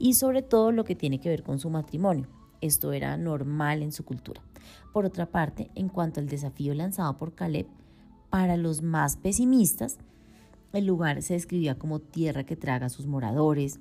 y 0.00 0.14
sobre 0.14 0.42
todo 0.42 0.72
lo 0.72 0.82
que 0.82 0.96
tiene 0.96 1.20
que 1.20 1.28
ver 1.28 1.44
con 1.44 1.60
su 1.60 1.70
matrimonio. 1.70 2.26
Esto 2.60 2.92
era 2.92 3.16
normal 3.16 3.84
en 3.84 3.92
su 3.92 4.04
cultura. 4.04 4.42
Por 4.92 5.04
otra 5.04 5.26
parte, 5.26 5.70
en 5.76 5.88
cuanto 5.88 6.18
al 6.18 6.26
desafío 6.26 6.74
lanzado 6.74 7.16
por 7.18 7.36
Caleb, 7.36 7.68
para 8.36 8.58
los 8.58 8.82
más 8.82 9.16
pesimistas, 9.16 9.96
el 10.74 10.84
lugar 10.84 11.22
se 11.22 11.32
describía 11.32 11.78
como 11.78 12.00
tierra 12.00 12.44
que 12.44 12.54
traga 12.54 12.84
a 12.84 12.90
sus 12.90 13.06
moradores, 13.06 13.80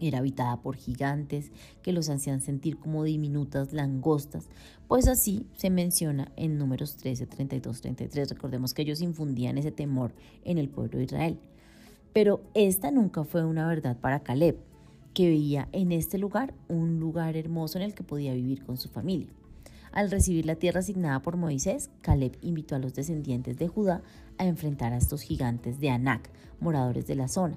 era 0.00 0.20
habitada 0.20 0.62
por 0.62 0.76
gigantes 0.76 1.52
que 1.82 1.92
los 1.92 2.08
hacían 2.08 2.40
sentir 2.40 2.78
como 2.78 3.04
diminutas 3.04 3.74
langostas, 3.74 4.48
pues 4.88 5.06
así 5.06 5.44
se 5.52 5.68
menciona 5.68 6.32
en 6.36 6.56
números 6.56 6.96
13, 6.96 7.26
32, 7.26 7.82
33. 7.82 8.30
Recordemos 8.30 8.72
que 8.72 8.80
ellos 8.80 9.02
infundían 9.02 9.58
ese 9.58 9.70
temor 9.70 10.14
en 10.46 10.56
el 10.56 10.70
pueblo 10.70 10.96
de 10.96 11.04
Israel. 11.04 11.38
Pero 12.14 12.40
esta 12.54 12.90
nunca 12.90 13.24
fue 13.24 13.44
una 13.44 13.68
verdad 13.68 13.98
para 14.00 14.20
Caleb 14.20 14.56
que 15.12 15.28
veía 15.28 15.68
en 15.72 15.92
este 15.92 16.16
lugar 16.16 16.54
un 16.68 17.00
lugar 17.00 17.36
hermoso 17.36 17.76
en 17.76 17.84
el 17.84 17.94
que 17.94 18.02
podía 18.02 18.32
vivir 18.32 18.64
con 18.64 18.78
su 18.78 18.88
familia. 18.88 19.28
Al 19.94 20.10
recibir 20.10 20.44
la 20.44 20.56
tierra 20.56 20.80
asignada 20.80 21.22
por 21.22 21.36
Moisés, 21.36 21.88
Caleb 22.00 22.36
invitó 22.42 22.74
a 22.74 22.80
los 22.80 22.94
descendientes 22.94 23.58
de 23.58 23.68
Judá 23.68 24.02
a 24.38 24.44
enfrentar 24.44 24.92
a 24.92 24.96
estos 24.96 25.22
gigantes 25.22 25.78
de 25.78 25.88
Anac, 25.88 26.30
moradores 26.58 27.06
de 27.06 27.14
la 27.14 27.28
zona. 27.28 27.54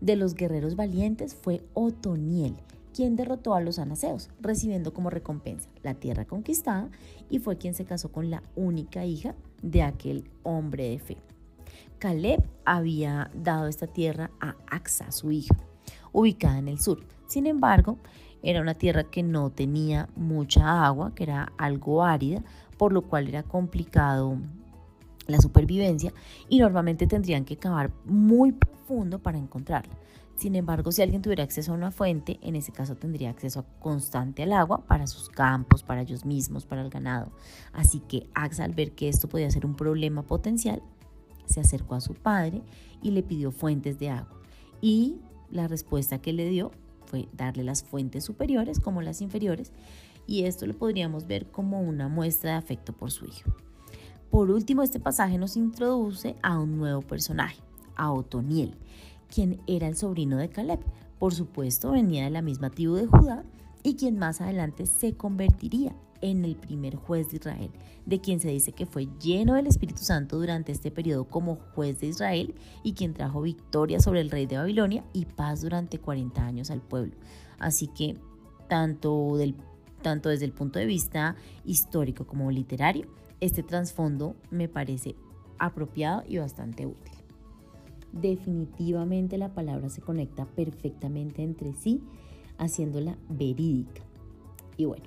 De 0.00 0.14
los 0.14 0.34
guerreros 0.34 0.76
valientes 0.76 1.34
fue 1.34 1.64
Otoniel, 1.74 2.54
quien 2.94 3.16
derrotó 3.16 3.54
a 3.54 3.60
los 3.60 3.80
anaseos, 3.80 4.30
recibiendo 4.40 4.94
como 4.94 5.10
recompensa 5.10 5.68
la 5.82 5.94
tierra 5.94 6.24
conquistada 6.24 6.88
y 7.30 7.40
fue 7.40 7.58
quien 7.58 7.74
se 7.74 7.84
casó 7.84 8.12
con 8.12 8.30
la 8.30 8.44
única 8.54 9.04
hija 9.04 9.34
de 9.60 9.82
aquel 9.82 10.30
hombre 10.44 10.90
de 10.90 11.00
fe. 11.00 11.16
Caleb 11.98 12.44
había 12.64 13.28
dado 13.34 13.66
esta 13.66 13.88
tierra 13.88 14.30
a 14.38 14.54
Axa, 14.70 15.10
su 15.10 15.32
hija 15.32 15.56
ubicada 16.12 16.58
en 16.58 16.68
el 16.68 16.80
sur. 16.80 17.04
Sin 17.26 17.46
embargo, 17.46 17.98
era 18.46 18.60
una 18.60 18.74
tierra 18.74 19.02
que 19.02 19.24
no 19.24 19.50
tenía 19.50 20.08
mucha 20.14 20.86
agua, 20.86 21.12
que 21.16 21.24
era 21.24 21.52
algo 21.58 22.04
árida, 22.04 22.44
por 22.78 22.92
lo 22.92 23.02
cual 23.02 23.26
era 23.26 23.42
complicado 23.42 24.38
la 25.26 25.40
supervivencia 25.40 26.12
y 26.48 26.60
normalmente 26.60 27.08
tendrían 27.08 27.44
que 27.44 27.56
cavar 27.56 27.90
muy 28.04 28.52
profundo 28.52 29.18
para 29.18 29.36
encontrarla. 29.36 29.92
Sin 30.36 30.54
embargo, 30.54 30.92
si 30.92 31.02
alguien 31.02 31.22
tuviera 31.22 31.42
acceso 31.42 31.72
a 31.72 31.74
una 31.74 31.90
fuente, 31.90 32.38
en 32.40 32.54
ese 32.54 32.70
caso 32.70 32.94
tendría 32.94 33.30
acceso 33.30 33.64
constante 33.80 34.44
al 34.44 34.52
agua 34.52 34.86
para 34.86 35.08
sus 35.08 35.28
campos, 35.28 35.82
para 35.82 36.02
ellos 36.02 36.24
mismos, 36.24 36.66
para 36.66 36.82
el 36.82 36.90
ganado. 36.90 37.32
Así 37.72 37.98
que 37.98 38.28
Axa, 38.32 38.62
al 38.62 38.74
ver 38.74 38.92
que 38.92 39.08
esto 39.08 39.28
podía 39.28 39.50
ser 39.50 39.66
un 39.66 39.74
problema 39.74 40.22
potencial, 40.22 40.82
se 41.46 41.58
acercó 41.58 41.96
a 41.96 42.00
su 42.00 42.14
padre 42.14 42.62
y 43.02 43.10
le 43.10 43.24
pidió 43.24 43.50
fuentes 43.50 43.98
de 43.98 44.10
agua. 44.10 44.38
Y 44.80 45.16
la 45.50 45.66
respuesta 45.66 46.18
que 46.18 46.32
le 46.32 46.48
dio 46.48 46.70
fue 47.06 47.28
darle 47.32 47.64
las 47.64 47.82
fuentes 47.82 48.24
superiores 48.24 48.80
como 48.80 49.02
las 49.02 49.22
inferiores 49.22 49.72
y 50.26 50.44
esto 50.44 50.66
lo 50.66 50.74
podríamos 50.74 51.26
ver 51.26 51.46
como 51.46 51.80
una 51.80 52.08
muestra 52.08 52.52
de 52.52 52.56
afecto 52.56 52.92
por 52.92 53.10
su 53.10 53.24
hijo. 53.26 53.54
Por 54.30 54.50
último, 54.50 54.82
este 54.82 55.00
pasaje 55.00 55.38
nos 55.38 55.56
introduce 55.56 56.36
a 56.42 56.58
un 56.58 56.76
nuevo 56.78 57.00
personaje, 57.00 57.62
a 57.94 58.12
Otoniel, 58.12 58.74
quien 59.32 59.60
era 59.66 59.86
el 59.86 59.96
sobrino 59.96 60.36
de 60.36 60.48
Caleb. 60.48 60.80
Por 61.18 61.32
supuesto, 61.32 61.92
venía 61.92 62.24
de 62.24 62.30
la 62.30 62.42
misma 62.42 62.70
tribu 62.70 62.94
de 62.94 63.06
Judá 63.06 63.44
y 63.82 63.94
quien 63.94 64.18
más 64.18 64.40
adelante 64.40 64.86
se 64.86 65.14
convertiría 65.14 65.94
en 66.20 66.44
el 66.44 66.56
primer 66.56 66.96
juez 66.96 67.30
de 67.30 67.36
Israel, 67.36 67.70
de 68.04 68.20
quien 68.20 68.40
se 68.40 68.48
dice 68.48 68.72
que 68.72 68.86
fue 68.86 69.08
lleno 69.20 69.54
del 69.54 69.66
Espíritu 69.66 70.02
Santo 70.02 70.38
durante 70.38 70.72
este 70.72 70.90
periodo 70.90 71.24
como 71.24 71.56
juez 71.74 72.00
de 72.00 72.08
Israel 72.08 72.54
y 72.82 72.94
quien 72.94 73.14
trajo 73.14 73.42
victoria 73.42 74.00
sobre 74.00 74.20
el 74.20 74.30
rey 74.30 74.46
de 74.46 74.58
Babilonia 74.58 75.04
y 75.12 75.26
paz 75.26 75.62
durante 75.62 75.98
40 75.98 76.44
años 76.44 76.70
al 76.70 76.80
pueblo. 76.80 77.14
Así 77.58 77.88
que 77.88 78.16
tanto, 78.68 79.36
del, 79.36 79.54
tanto 80.02 80.28
desde 80.28 80.44
el 80.44 80.52
punto 80.52 80.78
de 80.78 80.86
vista 80.86 81.36
histórico 81.64 82.26
como 82.26 82.50
literario, 82.50 83.06
este 83.40 83.62
trasfondo 83.62 84.36
me 84.50 84.68
parece 84.68 85.14
apropiado 85.58 86.22
y 86.26 86.38
bastante 86.38 86.86
útil. 86.86 87.12
Definitivamente 88.12 89.36
la 89.36 89.52
palabra 89.52 89.90
se 89.90 90.00
conecta 90.00 90.46
perfectamente 90.46 91.42
entre 91.42 91.74
sí, 91.74 92.02
haciéndola 92.56 93.18
verídica. 93.28 94.02
Y 94.76 94.86
bueno, 94.86 95.04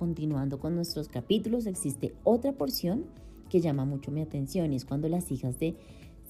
continuando 0.00 0.58
con 0.58 0.74
nuestros 0.74 1.08
capítulos, 1.08 1.66
existe 1.66 2.14
otra 2.24 2.52
porción 2.52 3.04
que 3.50 3.60
llama 3.60 3.84
mucho 3.84 4.10
mi 4.10 4.22
atención 4.22 4.72
y 4.72 4.76
es 4.76 4.86
cuando 4.86 5.10
las 5.10 5.30
hijas 5.30 5.58
de 5.58 5.76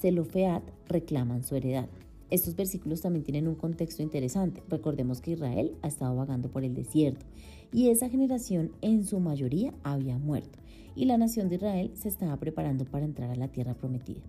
Zelofeat 0.00 0.64
reclaman 0.88 1.44
su 1.44 1.54
heredad. 1.54 1.88
Estos 2.30 2.56
versículos 2.56 3.00
también 3.00 3.24
tienen 3.24 3.46
un 3.46 3.54
contexto 3.54 4.02
interesante. 4.02 4.60
Recordemos 4.68 5.20
que 5.20 5.30
Israel 5.30 5.76
ha 5.82 5.86
estado 5.86 6.16
vagando 6.16 6.50
por 6.50 6.64
el 6.64 6.74
desierto 6.74 7.24
y 7.72 7.90
esa 7.90 8.08
generación 8.08 8.72
en 8.80 9.04
su 9.04 9.20
mayoría 9.20 9.72
había 9.84 10.18
muerto 10.18 10.58
y 10.96 11.04
la 11.04 11.16
nación 11.16 11.48
de 11.48 11.54
Israel 11.54 11.92
se 11.94 12.08
estaba 12.08 12.36
preparando 12.38 12.84
para 12.86 13.04
entrar 13.04 13.30
a 13.30 13.36
la 13.36 13.52
tierra 13.52 13.74
prometida. 13.74 14.22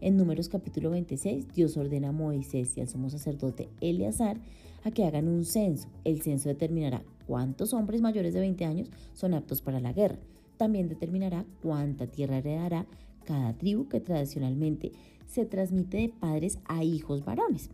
En 0.00 0.16
Números 0.16 0.48
capítulo 0.48 0.90
26, 0.90 1.54
Dios 1.54 1.76
ordena 1.76 2.08
a 2.08 2.12
Moisés 2.12 2.76
y 2.76 2.80
al 2.80 2.88
sumo 2.88 3.08
sacerdote 3.08 3.68
Eleazar 3.80 4.40
a 4.82 4.90
que 4.90 5.04
hagan 5.04 5.28
un 5.28 5.44
censo. 5.44 5.88
El 6.02 6.22
censo 6.22 6.48
determinará 6.48 7.04
cuántos 7.30 7.72
hombres 7.74 8.00
mayores 8.00 8.34
de 8.34 8.40
20 8.40 8.64
años 8.64 8.90
son 9.14 9.34
aptos 9.34 9.62
para 9.62 9.78
la 9.78 9.92
guerra. 9.92 10.18
También 10.56 10.88
determinará 10.88 11.44
cuánta 11.62 12.08
tierra 12.08 12.38
heredará 12.38 12.86
cada 13.24 13.56
tribu 13.56 13.86
que 13.86 14.00
tradicionalmente 14.00 14.90
se 15.28 15.46
transmite 15.46 15.98
de 15.98 16.08
padres 16.08 16.58
a 16.64 16.82
hijos 16.82 17.24
varones. 17.24 17.70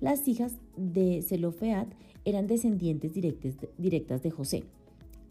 Las 0.00 0.28
hijas 0.28 0.54
de 0.76 1.22
Zelofeat 1.22 1.88
eran 2.24 2.46
descendientes 2.46 3.12
directas 3.12 4.22
de 4.22 4.30
José, 4.30 4.62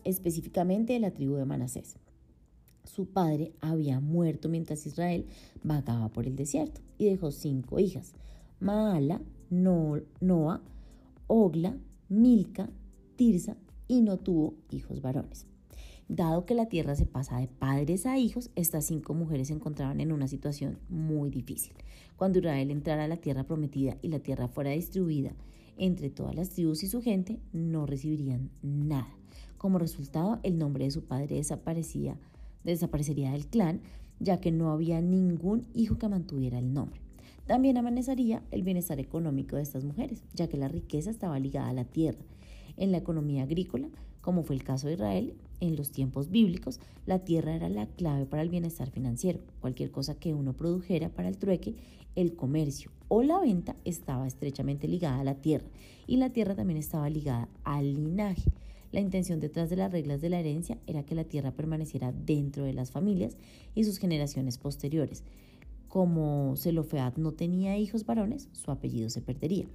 específicamente 0.03 0.91
de 0.91 0.99
la 0.99 1.11
tribu 1.11 1.35
de 1.35 1.45
Manasés. 1.45 1.95
Su 2.83 3.05
padre 3.05 3.53
había 3.61 4.01
muerto 4.01 4.49
mientras 4.49 4.85
Israel 4.87 5.25
vagaba 5.63 6.09
por 6.09 6.27
el 6.27 6.35
desierto 6.35 6.81
y 6.97 7.05
dejó 7.05 7.31
cinco 7.31 7.79
hijas, 7.79 8.11
Maala, 8.59 9.21
Noa, 9.49 10.61
Ogla, 11.27 11.77
Milca, 12.09 12.69
Tirsa 13.15 13.55
y 13.89 13.99
no 14.01 14.15
tuvo 14.15 14.53
hijos 14.69 15.01
varones. 15.01 15.45
Dado 16.07 16.45
que 16.45 16.55
la 16.55 16.67
tierra 16.67 16.95
se 16.95 17.05
pasa 17.05 17.37
de 17.39 17.47
padres 17.47 18.05
a 18.05 18.17
hijos, 18.17 18.51
estas 18.55 18.85
cinco 18.85 19.13
mujeres 19.13 19.49
se 19.49 19.53
encontraban 19.53 19.99
en 19.99 20.13
una 20.13 20.29
situación 20.29 20.79
muy 20.87 21.29
difícil. 21.29 21.73
Cuando 22.15 22.39
Israel 22.39 22.71
entrara 22.71 23.03
a 23.03 23.07
la 23.07 23.17
tierra 23.17 23.43
prometida 23.43 23.97
y 24.01 24.07
la 24.07 24.19
tierra 24.19 24.47
fuera 24.47 24.71
distribuida 24.71 25.33
entre 25.77 26.09
todas 26.09 26.35
las 26.35 26.49
tribus 26.49 26.83
y 26.83 26.87
su 26.87 27.01
gente, 27.01 27.39
no 27.51 27.85
recibirían 27.85 28.49
nada. 28.61 29.09
Como 29.57 29.77
resultado, 29.77 30.39
el 30.43 30.57
nombre 30.57 30.85
de 30.85 30.91
su 30.91 31.03
padre 31.03 31.35
desaparecía, 31.35 32.17
desaparecería 32.63 33.31
del 33.31 33.47
clan, 33.47 33.81
ya 34.19 34.39
que 34.39 34.51
no 34.51 34.71
había 34.71 35.01
ningún 35.01 35.67
hijo 35.73 35.97
que 35.97 36.09
mantuviera 36.09 36.59
el 36.59 36.73
nombre. 36.73 37.01
También 37.45 37.77
amenazaría 37.77 38.43
el 38.51 38.63
bienestar 38.63 38.99
económico 38.99 39.55
de 39.55 39.63
estas 39.63 39.83
mujeres, 39.83 40.23
ya 40.33 40.47
que 40.47 40.57
la 40.57 40.67
riqueza 40.67 41.09
estaba 41.09 41.39
ligada 41.39 41.69
a 41.69 41.73
la 41.73 41.85
tierra. 41.85 42.19
En 42.79 42.93
la 42.93 42.97
economía 42.97 43.43
agrícola, 43.43 43.89
como 44.21 44.41
fue 44.43 44.55
el 44.55 44.63
caso 44.63 44.87
de 44.87 44.93
Israel, 44.93 45.33
en 45.59 45.75
los 45.75 45.91
tiempos 45.91 46.29
bíblicos, 46.29 46.79
la 47.05 47.19
tierra 47.19 47.53
era 47.53 47.67
la 47.67 47.87
clave 47.87 48.25
para 48.25 48.41
el 48.41 48.47
bienestar 48.47 48.89
financiero. 48.89 49.41
Cualquier 49.59 49.91
cosa 49.91 50.15
que 50.15 50.33
uno 50.33 50.53
produjera 50.53 51.09
para 51.09 51.27
el 51.27 51.37
trueque, 51.37 51.75
el 52.15 52.37
comercio 52.37 52.89
o 53.09 53.21
la 53.21 53.37
venta 53.39 53.75
estaba 53.83 54.25
estrechamente 54.25 54.87
ligada 54.87 55.19
a 55.19 55.23
la 55.25 55.35
tierra 55.35 55.67
y 56.07 56.15
la 56.15 56.29
tierra 56.29 56.55
también 56.55 56.79
estaba 56.79 57.09
ligada 57.09 57.49
al 57.65 57.95
linaje. 57.95 58.49
La 58.93 59.01
intención 59.01 59.41
detrás 59.41 59.69
de 59.69 59.75
las 59.75 59.91
reglas 59.91 60.21
de 60.21 60.29
la 60.29 60.39
herencia 60.39 60.77
era 60.87 61.03
que 61.03 61.15
la 61.15 61.25
tierra 61.25 61.51
permaneciera 61.51 62.13
dentro 62.13 62.63
de 62.63 62.71
las 62.71 62.91
familias 62.91 63.35
y 63.75 63.83
sus 63.83 63.97
generaciones 63.97 64.57
posteriores. 64.57 65.25
Como 65.89 66.55
Zelofead 66.55 67.17
no 67.17 67.33
tenía 67.33 67.77
hijos 67.77 68.05
varones, 68.05 68.47
su 68.53 68.71
apellido 68.71 69.09
se 69.09 69.21
perdería. 69.21 69.65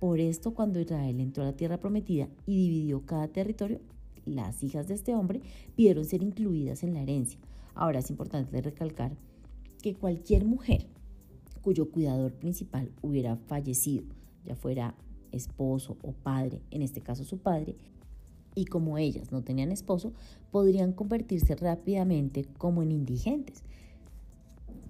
Por 0.00 0.18
esto, 0.18 0.54
cuando 0.54 0.80
Israel 0.80 1.20
entró 1.20 1.42
a 1.42 1.46
la 1.46 1.56
tierra 1.56 1.78
prometida 1.78 2.28
y 2.46 2.56
dividió 2.56 3.04
cada 3.04 3.28
territorio, 3.28 3.80
las 4.24 4.62
hijas 4.62 4.88
de 4.88 4.94
este 4.94 5.14
hombre 5.14 5.42
pidieron 5.76 6.06
ser 6.06 6.22
incluidas 6.22 6.82
en 6.82 6.94
la 6.94 7.02
herencia. 7.02 7.38
Ahora 7.74 7.98
es 7.98 8.10
importante 8.10 8.62
recalcar 8.62 9.12
que 9.82 9.94
cualquier 9.94 10.46
mujer 10.46 10.86
cuyo 11.60 11.90
cuidador 11.90 12.32
principal 12.32 12.90
hubiera 13.02 13.36
fallecido, 13.36 14.04
ya 14.46 14.56
fuera 14.56 14.94
esposo 15.32 15.98
o 16.02 16.12
padre, 16.12 16.62
en 16.70 16.80
este 16.80 17.02
caso 17.02 17.24
su 17.24 17.36
padre, 17.36 17.76
y 18.54 18.64
como 18.64 18.96
ellas 18.96 19.30
no 19.30 19.42
tenían 19.42 19.70
esposo, 19.70 20.14
podrían 20.50 20.92
convertirse 20.92 21.54
rápidamente 21.56 22.46
como 22.56 22.82
en 22.82 22.92
indigentes. 22.92 23.62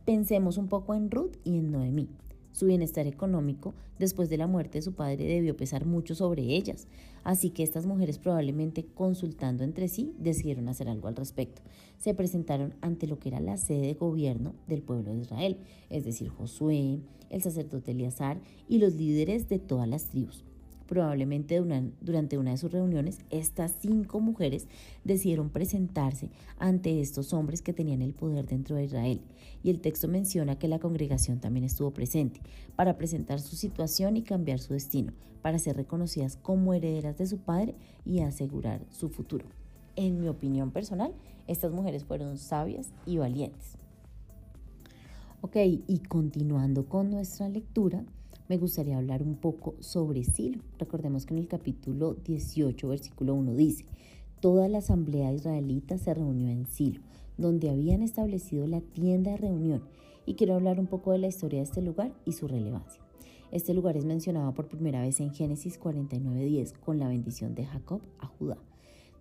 Pensemos 0.04 0.56
un 0.56 0.68
poco 0.68 0.94
en 0.94 1.10
Ruth 1.10 1.36
y 1.44 1.58
en 1.58 1.72
Noemí. 1.72 2.08
Su 2.52 2.66
bienestar 2.66 3.06
económico 3.06 3.74
después 3.98 4.28
de 4.28 4.36
la 4.36 4.46
muerte 4.46 4.78
de 4.78 4.82
su 4.82 4.92
padre 4.92 5.24
debió 5.24 5.56
pesar 5.56 5.86
mucho 5.86 6.14
sobre 6.14 6.42
ellas, 6.42 6.88
así 7.22 7.50
que 7.50 7.62
estas 7.62 7.86
mujeres 7.86 8.18
probablemente 8.18 8.84
consultando 8.94 9.62
entre 9.62 9.88
sí 9.88 10.14
decidieron 10.18 10.68
hacer 10.68 10.88
algo 10.88 11.08
al 11.08 11.16
respecto. 11.16 11.62
Se 11.98 12.14
presentaron 12.14 12.74
ante 12.80 13.06
lo 13.06 13.18
que 13.18 13.28
era 13.28 13.40
la 13.40 13.56
sede 13.56 13.86
de 13.86 13.94
gobierno 13.94 14.54
del 14.66 14.82
pueblo 14.82 15.12
de 15.12 15.20
Israel, 15.20 15.58
es 15.90 16.04
decir, 16.04 16.28
Josué, 16.28 17.00
el 17.30 17.42
sacerdote 17.42 17.92
Eleazar 17.92 18.40
y 18.68 18.78
los 18.78 18.94
líderes 18.94 19.48
de 19.48 19.58
todas 19.58 19.88
las 19.88 20.06
tribus. 20.06 20.44
Probablemente 20.90 21.62
durante 22.00 22.36
una 22.36 22.50
de 22.50 22.56
sus 22.56 22.72
reuniones, 22.72 23.20
estas 23.30 23.76
cinco 23.78 24.18
mujeres 24.18 24.66
decidieron 25.04 25.48
presentarse 25.48 26.30
ante 26.58 27.00
estos 27.00 27.32
hombres 27.32 27.62
que 27.62 27.72
tenían 27.72 28.02
el 28.02 28.12
poder 28.12 28.48
dentro 28.48 28.74
de 28.74 28.86
Israel. 28.86 29.20
Y 29.62 29.70
el 29.70 29.80
texto 29.80 30.08
menciona 30.08 30.58
que 30.58 30.66
la 30.66 30.80
congregación 30.80 31.38
también 31.38 31.62
estuvo 31.62 31.92
presente 31.92 32.40
para 32.74 32.98
presentar 32.98 33.38
su 33.38 33.54
situación 33.54 34.16
y 34.16 34.22
cambiar 34.22 34.58
su 34.58 34.72
destino, 34.72 35.12
para 35.42 35.60
ser 35.60 35.76
reconocidas 35.76 36.34
como 36.34 36.74
herederas 36.74 37.16
de 37.18 37.28
su 37.28 37.38
padre 37.38 37.76
y 38.04 38.22
asegurar 38.22 38.84
su 38.90 39.10
futuro. 39.10 39.46
En 39.94 40.20
mi 40.20 40.26
opinión 40.26 40.72
personal, 40.72 41.14
estas 41.46 41.70
mujeres 41.70 42.02
fueron 42.02 42.36
sabias 42.36 42.92
y 43.06 43.18
valientes. 43.18 43.78
Ok, 45.40 45.54
y 45.54 46.00
continuando 46.08 46.88
con 46.88 47.10
nuestra 47.10 47.48
lectura, 47.48 48.04
me 48.50 48.58
gustaría 48.58 48.98
hablar 48.98 49.22
un 49.22 49.36
poco 49.36 49.76
sobre 49.78 50.24
Silo. 50.24 50.60
Recordemos 50.76 51.24
que 51.24 51.34
en 51.34 51.38
el 51.38 51.46
capítulo 51.46 52.14
18, 52.14 52.88
versículo 52.88 53.32
1 53.34 53.54
dice, 53.54 53.84
Toda 54.40 54.66
la 54.66 54.78
asamblea 54.78 55.32
israelita 55.32 55.98
se 55.98 56.12
reunió 56.12 56.48
en 56.48 56.66
Silo, 56.66 57.00
donde 57.38 57.70
habían 57.70 58.02
establecido 58.02 58.66
la 58.66 58.80
tienda 58.80 59.30
de 59.30 59.36
reunión. 59.36 59.84
Y 60.26 60.34
quiero 60.34 60.56
hablar 60.56 60.80
un 60.80 60.88
poco 60.88 61.12
de 61.12 61.18
la 61.18 61.28
historia 61.28 61.60
de 61.60 61.66
este 61.66 61.80
lugar 61.80 62.12
y 62.24 62.32
su 62.32 62.48
relevancia. 62.48 63.00
Este 63.52 63.72
lugar 63.72 63.96
es 63.96 64.04
mencionado 64.04 64.52
por 64.52 64.66
primera 64.66 65.00
vez 65.00 65.20
en 65.20 65.32
Génesis 65.32 65.78
49:10 65.78 66.72
con 66.72 66.98
la 66.98 67.06
bendición 67.06 67.54
de 67.54 67.66
Jacob 67.66 68.00
a 68.18 68.26
Judá. 68.26 68.58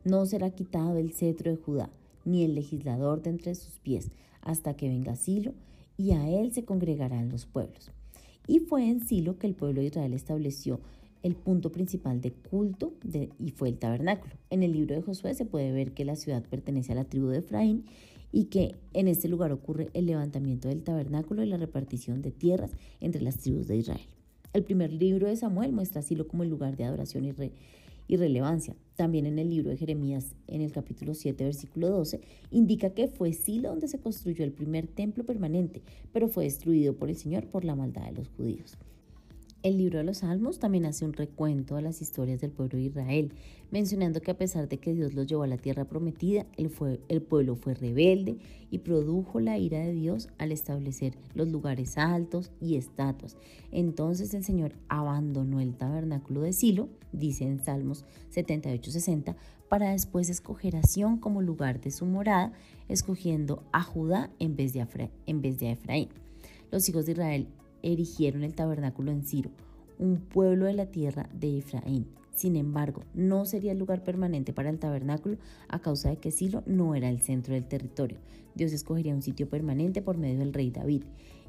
No 0.04 0.26
será 0.26 0.50
quitado 0.50 0.98
el 0.98 1.14
cetro 1.14 1.52
de 1.52 1.58
Judá, 1.58 1.92
ni 2.26 2.44
el 2.46 2.56
legislador 2.56 3.22
de 3.22 3.30
entre 3.30 3.54
sus 3.54 3.78
pies, 3.78 4.10
hasta 4.42 4.74
que 4.74 4.90
venga 4.90 5.16
Silo, 5.16 5.54
y 5.98 6.14
a 6.14 6.28
él 6.28 6.52
se 6.52 6.66
congregarán 6.66 7.30
los 7.30 7.46
pueblos. 7.46 7.92
Y 8.48 8.60
fue 8.60 8.90
en 8.90 9.02
Silo 9.02 9.38
que 9.38 9.48
el 9.48 9.56
pueblo 9.56 9.82
de 9.82 9.88
Israel 9.88 10.14
estableció 10.14 10.80
el 11.24 11.36
punto 11.36 11.72
principal 11.72 12.22
de 12.22 12.32
culto 12.32 12.94
y 13.40 13.52
fue 13.52 13.70
el 13.70 13.78
tabernáculo. 13.78 14.34
En 14.50 14.64
el 14.64 14.72
libro 14.72 14.96
de 14.96 15.02
Josué 15.02 15.34
se 15.34 15.46
puede 15.46 15.72
ver 15.72 15.94
que 15.94 16.06
la 16.06 16.16
ciudad 16.16 16.44
pertenece 16.44 16.94
a 16.94 16.96
la 16.96 17.06
tribu 17.06 17.28
de 17.28 17.40
Efraín 17.40 17.86
y 18.32 18.46
que 18.46 18.76
en 18.94 19.08
este 19.08 19.28
lugar 19.28 19.52
ocurre 19.52 19.90
el 19.94 20.06
levantamiento 20.06 20.68
del 20.68 20.84
tabernáculo 20.84 21.44
y 21.44 21.48
la 21.48 21.58
repartición 21.58 22.22
de 22.22 22.32
tierras 22.32 22.72
entre 23.02 23.22
las 23.22 23.38
tribus 23.38 23.68
de 23.68 23.78
Israel. 23.78 24.08
El 24.54 24.64
primer 24.64 24.92
libro 24.94 25.28
de 25.28 25.36
Samuel 25.36 25.74
muestra 25.74 26.00
a 26.00 26.04
Silo 26.04 26.28
como 26.28 26.44
el 26.44 26.50
lugar 26.50 26.76
de 26.76 26.86
adoración 26.86 27.26
y, 27.26 27.32
re, 27.32 27.52
y 28.10 28.18
relevancia. 28.18 28.76
También 28.96 29.28
en 29.28 29.40
el 29.40 29.50
libro 29.50 29.70
de 29.70 29.78
Jeremías, 29.78 30.36
en 30.48 30.62
el 30.62 30.74
capítulo 30.74 31.14
7, 31.14 31.42
versículo 31.46 31.90
12, 31.90 32.20
indica 32.52 32.90
que 32.90 33.08
fue 33.08 33.32
Silo 33.32 33.70
donde 33.70 33.88
se 33.88 34.00
construyó 34.00 34.44
el 34.44 34.52
primer 34.52 34.88
templo 34.88 35.24
permanente, 35.26 35.84
pero 36.12 36.28
fue 36.28 36.44
destruido 36.44 36.96
por 36.96 37.10
el 37.10 37.16
Señor 37.16 37.46
por 37.48 37.64
la 37.64 37.76
maldad 37.76 38.08
de 38.08 38.14
los 38.14 38.28
judíos. 38.30 38.78
El 39.62 39.78
libro 39.78 39.98
de 39.98 40.06
los 40.06 40.20
Salmos 40.20 40.58
también 40.58 40.86
hace 40.86 41.04
un 41.04 41.12
recuento 41.12 41.76
de 41.76 41.82
las 41.82 42.02
historias 42.02 42.40
del 42.40 42.52
pueblo 42.52 42.78
de 42.78 42.86
Israel, 42.86 43.34
mencionando 43.72 44.22
que 44.22 44.32
a 44.32 44.38
pesar 44.38 44.70
de 44.70 44.78
que 44.78 44.94
Dios 44.94 45.14
los 45.14 45.28
llevó 45.28 45.44
a 45.44 45.48
la 45.48 45.58
tierra 45.58 45.84
prometida, 45.84 46.46
el, 46.56 46.70
pueblo 47.22 47.58
fue 47.58 47.74
rebelde 47.74 48.38
y 48.72 48.78
produjo 48.78 49.42
la 49.42 49.58
ira 49.58 49.80
de 49.80 49.92
Dios 49.92 50.30
al 50.38 50.54
establecer 50.54 51.18
los 51.34 51.50
lugares 51.50 51.98
altos 51.98 52.52
y 52.62 52.78
estatuas. 52.78 53.36
Entonces 53.74 54.34
el 54.34 54.46
Señor 54.46 54.72
abandonó 54.88 55.60
el 55.60 55.76
tabernáculo 55.76 56.40
de 56.40 56.54
Silo, 56.54 56.88
dice 57.12 57.44
en 57.44 57.60
Salmos 57.60 58.06
78-60, 58.34 59.36
para 59.68 59.92
después 59.92 60.30
escoger 60.30 60.78
a 60.78 60.84
Sión 60.84 61.18
como 61.18 61.42
lugar 61.42 61.82
de 61.82 61.92
su 61.92 62.06
morada, 62.06 62.54
escogiendo 62.88 63.62
a 63.74 63.84
Judá 63.84 64.32
en 64.40 64.56
vez 64.56 64.72
de, 64.72 64.88
de 65.28 65.72
Efraín. 65.72 66.08
Los 66.72 66.88
hijos 66.88 67.06
de 67.08 67.12
Israel 67.12 67.48
erigieron 67.84 68.44
el 68.44 68.56
tabernáculo 68.56 69.12
en 69.12 69.24
Ciro, 69.24 69.52
un 69.98 70.18
pueblo 70.18 70.66
de 70.66 70.74
la 70.74 70.88
tierra 70.88 71.30
de 71.34 71.58
Efraín. 71.58 72.08
Sin 72.34 72.56
embargo, 72.56 73.04
no 73.14 73.46
sería 73.46 73.74
el 73.74 73.80
lugar 73.80 74.04
permanente 74.04 74.54
para 74.54 74.70
el 74.70 74.80
tabernáculo 74.80 75.38
a 75.68 75.80
causa 75.80 76.10
de 76.10 76.18
que 76.18 76.32
Silo 76.32 76.64
no 76.66 76.96
era 76.96 77.10
el 77.10 77.22
centro 77.22 77.54
del 77.54 77.68
territorio. 77.68 78.18
Dios 78.56 78.72
escogería 78.72 79.14
un 79.14 79.22
sitio 79.22 79.50
permanente 79.50 80.02
por 80.02 80.18
medio 80.18 80.40
del 80.40 80.54
rey 80.54 80.72
David, 80.72 81.04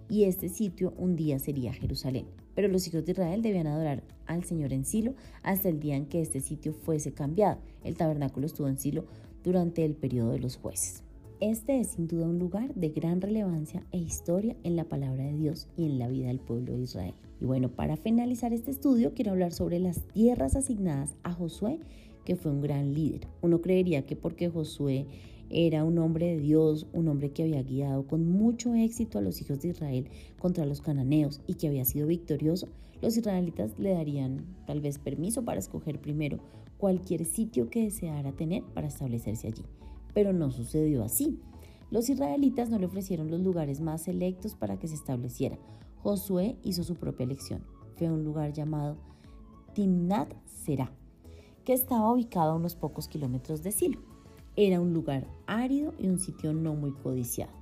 y 0.09 0.25
este 0.25 0.49
sitio 0.49 0.93
un 0.97 1.15
día 1.15 1.39
sería 1.39 1.73
Jerusalén. 1.73 2.27
Pero 2.57 2.67
los 2.67 2.87
hijos 2.89 3.05
de 3.05 3.13
Israel 3.13 3.43
debían 3.43 3.69
adorar 3.69 4.03
al 4.27 4.45
Señor 4.45 4.73
en 4.73 4.85
Silo 4.85 5.15
hasta 5.43 5.69
el 5.69 5.79
día 5.79 5.97
en 5.97 6.07
que 6.07 6.21
este 6.21 6.41
sitio 6.41 6.73
fuese 6.73 7.13
cambiado. 7.13 7.61
El 7.85 7.97
tabernáculo 7.97 8.47
estuvo 8.47 8.67
en 8.67 8.77
Silo 8.77 9.05
durante 9.45 9.85
el 9.85 9.95
periodo 9.95 10.33
de 10.33 10.41
los 10.41 10.57
jueces. 10.57 11.05
Este 11.41 11.81
es 11.81 11.93
sin 11.93 12.07
duda 12.07 12.29
un 12.29 12.39
lugar 12.39 12.75
de 12.75 12.91
gran 12.91 13.23
relevancia 13.23 13.83
e 13.93 13.97
historia 13.97 14.59
en 14.63 14.77
la 14.77 14.85
palabra 14.85 15.25
de 15.25 15.39
Dios 15.39 15.69
y 15.75 15.87
en 15.87 15.99
la 15.99 16.07
vida 16.07 16.27
del 16.27 16.39
pueblo 16.39 16.75
de 16.75 16.83
Israel. 16.83 17.15
Y 17.41 17.47
bueno, 17.47 17.71
para 17.71 17.97
finalizar 17.97 18.53
este 18.53 18.71
estudio 18.71 19.15
quiero 19.15 19.31
hablar 19.31 19.53
sobre 19.53 19.79
las 19.79 20.07
tierras 20.09 20.55
asignadas 20.55 21.17
a 21.23 21.33
Josué, 21.33 21.81
que 22.27 22.37
fue 22.37 22.53
un 22.53 22.61
gran 22.61 22.93
líder. 22.93 23.27
Uno 23.41 23.63
creería 23.63 24.05
que 24.05 24.17
porque 24.17 24.51
Josué 24.51 25.07
era 25.49 25.83
un 25.83 25.97
hombre 25.97 26.27
de 26.27 26.41
Dios, 26.41 26.87
un 26.93 27.09
hombre 27.09 27.31
que 27.31 27.45
había 27.45 27.63
guiado 27.63 28.07
con 28.07 28.31
mucho 28.31 28.75
éxito 28.75 29.17
a 29.17 29.23
los 29.23 29.41
hijos 29.41 29.63
de 29.63 29.69
Israel 29.69 30.11
contra 30.39 30.67
los 30.67 30.83
cananeos 30.83 31.41
y 31.47 31.55
que 31.55 31.69
había 31.69 31.87
sido 31.87 32.07
victorioso, 32.07 32.69
los 33.01 33.17
israelitas 33.17 33.79
le 33.79 33.95
darían 33.95 34.45
tal 34.67 34.83
vez 34.83 34.99
permiso 34.99 35.43
para 35.43 35.61
escoger 35.61 36.03
primero 36.03 36.39
cualquier 36.77 37.25
sitio 37.25 37.71
que 37.71 37.85
deseara 37.85 38.33
tener 38.33 38.63
para 38.75 38.89
establecerse 38.89 39.49
allí 39.49 39.65
pero 40.15 40.33
no 40.33 40.51
sucedió 40.51 41.05
así. 41.05 41.41
Los 41.91 42.09
israelitas 42.09 42.71
no 42.71 42.79
le 42.79 42.87
ofrecieron 42.87 43.31
los 43.31 43.41
lugares 43.41 43.81
más 43.81 44.03
selectos 44.03 44.55
para 44.55 44.79
que 44.79 44.89
se 44.89 44.95
estableciera. 44.95 45.59
Josué 46.03 46.57
hizo 46.63 46.85
su 46.85 46.95
propia 46.95 47.25
elección. 47.25 47.65
Fue 47.97 48.11
un 48.11 48.25
lugar 48.25 48.53
llamado 48.53 48.97
Timnat 49.75 50.33
Será, 50.47 50.93
que 51.65 51.73
estaba 51.73 52.13
ubicado 52.13 52.53
a 52.53 52.57
unos 52.57 52.75
pocos 52.75 53.09
kilómetros 53.09 53.63
de 53.63 53.73
Silo. 53.73 54.01
Era 54.57 54.81
un 54.81 54.93
lugar 54.93 55.27
árido 55.47 55.93
y 55.99 56.09
un 56.09 56.19
sitio 56.19 56.53
no 56.53 56.75
muy 56.75 56.93
codiciado. 56.93 57.53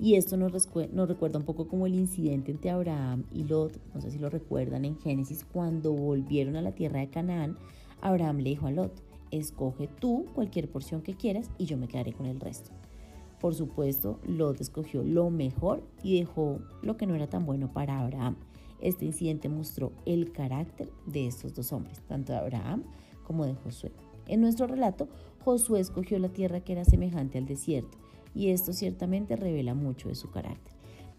Y 0.00 0.14
esto 0.14 0.36
nos, 0.36 0.52
nos, 0.92 1.08
recuerda 1.08 1.38
un 1.38 1.44
poco 1.44 1.66
como 1.66 1.86
el 1.86 1.94
incidente 1.94 2.52
entre 2.52 2.70
Abraham 2.70 3.24
y 3.32 3.42
Lot, 3.44 3.80
no 3.94 4.00
sé 4.00 4.12
si 4.12 4.18
lo 4.18 4.30
recuerdan 4.30 4.84
en 4.84 4.96
Génesis, 4.98 5.44
cuando 5.44 5.92
volvieron 5.92 6.54
a 6.54 6.62
la 6.62 6.72
tierra 6.72 7.00
de 7.00 7.10
Canaán, 7.10 7.56
Abraham 8.00 8.38
le 8.38 8.50
dijo 8.50 8.66
a 8.68 8.70
Lot, 8.70 8.92
escoge 9.30 9.88
tú 9.88 10.26
cualquier 10.34 10.70
porción 10.70 11.02
que 11.02 11.14
quieras 11.14 11.50
y 11.58 11.66
yo 11.66 11.76
me 11.76 11.88
quedaré 11.88 12.12
con 12.12 12.26
el 12.26 12.40
resto. 12.40 12.70
Por 13.40 13.54
supuesto, 13.54 14.18
Lot 14.26 14.60
escogió 14.60 15.02
lo 15.04 15.30
mejor 15.30 15.82
y 16.02 16.18
dejó 16.18 16.58
lo 16.82 16.96
que 16.96 17.06
no 17.06 17.14
era 17.14 17.28
tan 17.28 17.46
bueno 17.46 17.72
para 17.72 18.00
Abraham. 18.00 18.36
Este 18.80 19.04
incidente 19.04 19.48
mostró 19.48 19.92
el 20.06 20.32
carácter 20.32 20.90
de 21.06 21.26
estos 21.26 21.54
dos 21.54 21.72
hombres, 21.72 22.00
tanto 22.06 22.32
de 22.32 22.38
Abraham 22.38 22.84
como 23.24 23.44
de 23.44 23.54
Josué. 23.54 23.92
En 24.26 24.40
nuestro 24.40 24.66
relato, 24.66 25.08
Josué 25.44 25.80
escogió 25.80 26.18
la 26.18 26.28
tierra 26.28 26.60
que 26.60 26.72
era 26.72 26.84
semejante 26.84 27.38
al 27.38 27.46
desierto, 27.46 27.98
y 28.34 28.48
esto 28.48 28.72
ciertamente 28.72 29.36
revela 29.36 29.74
mucho 29.74 30.08
de 30.08 30.14
su 30.14 30.30
carácter. 30.30 30.74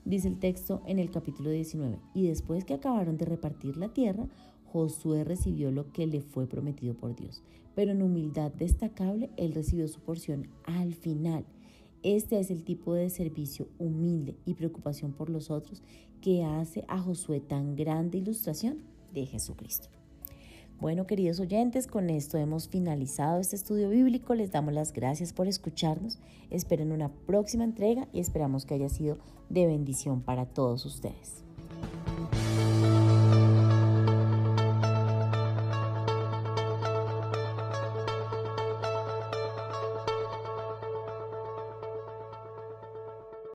Dice 0.06 0.28
el 0.28 0.40
texto 0.40 0.82
en 0.86 1.00
el 1.00 1.12
capítulo 1.12 1.50
19, 1.50 2.00
y 2.14 2.28
después 2.28 2.66
que 2.66 2.74
acabaron 2.74 3.18
de 3.18 3.26
repartir 3.26 3.78
la 3.78 3.90
tierra, 3.90 4.28
Josué 4.72 5.24
recibió 5.24 5.72
lo 5.72 5.92
que 5.92 6.08
le 6.08 6.22
fue 6.22 6.48
prometido 6.48 6.94
por 6.94 7.16
Dios, 7.16 7.44
pero 7.76 7.92
en 7.92 8.02
humildad 8.02 8.52
destacable 8.52 9.30
él 9.38 9.54
recibió 9.54 9.88
su 9.88 10.00
porción 10.00 10.48
al 10.66 10.94
final. 10.94 11.46
Este 12.04 12.40
es 12.40 12.50
el 12.50 12.64
tipo 12.64 12.94
de 12.94 13.10
servicio 13.10 13.68
humilde 13.78 14.36
y 14.46 14.54
preocupación 14.54 15.12
por 15.12 15.30
los 15.30 15.52
otros 15.52 15.82
que 16.22 16.44
hace 16.44 16.86
a 16.88 17.00
Josué 17.00 17.40
tan 17.40 17.76
grande 17.76 18.18
ilustración 18.18 18.78
de 19.14 19.26
Jesucristo. 19.26 19.90
Bueno, 20.80 21.06
queridos 21.06 21.42
oyentes, 21.42 21.88
con 21.88 22.10
esto 22.10 22.38
hemos 22.38 22.70
finalizado 22.70 23.42
este 23.42 23.58
estudio 23.58 23.90
bíblico. 23.90 24.34
Les 24.34 24.52
damos 24.52 24.74
las 24.74 24.94
gracias 24.94 25.34
por 25.34 25.50
escucharnos. 25.50 26.20
Esperen 26.50 26.94
una 26.94 27.10
próxima 27.10 27.66
entrega 27.66 28.08
y 28.14 28.22
esperamos 28.22 28.66
que 28.66 28.76
haya 28.76 28.88
sido 28.88 29.18
de 29.50 29.66
bendición 29.66 30.22
para 30.22 30.46
todos 30.46 30.86
ustedes. 30.86 31.49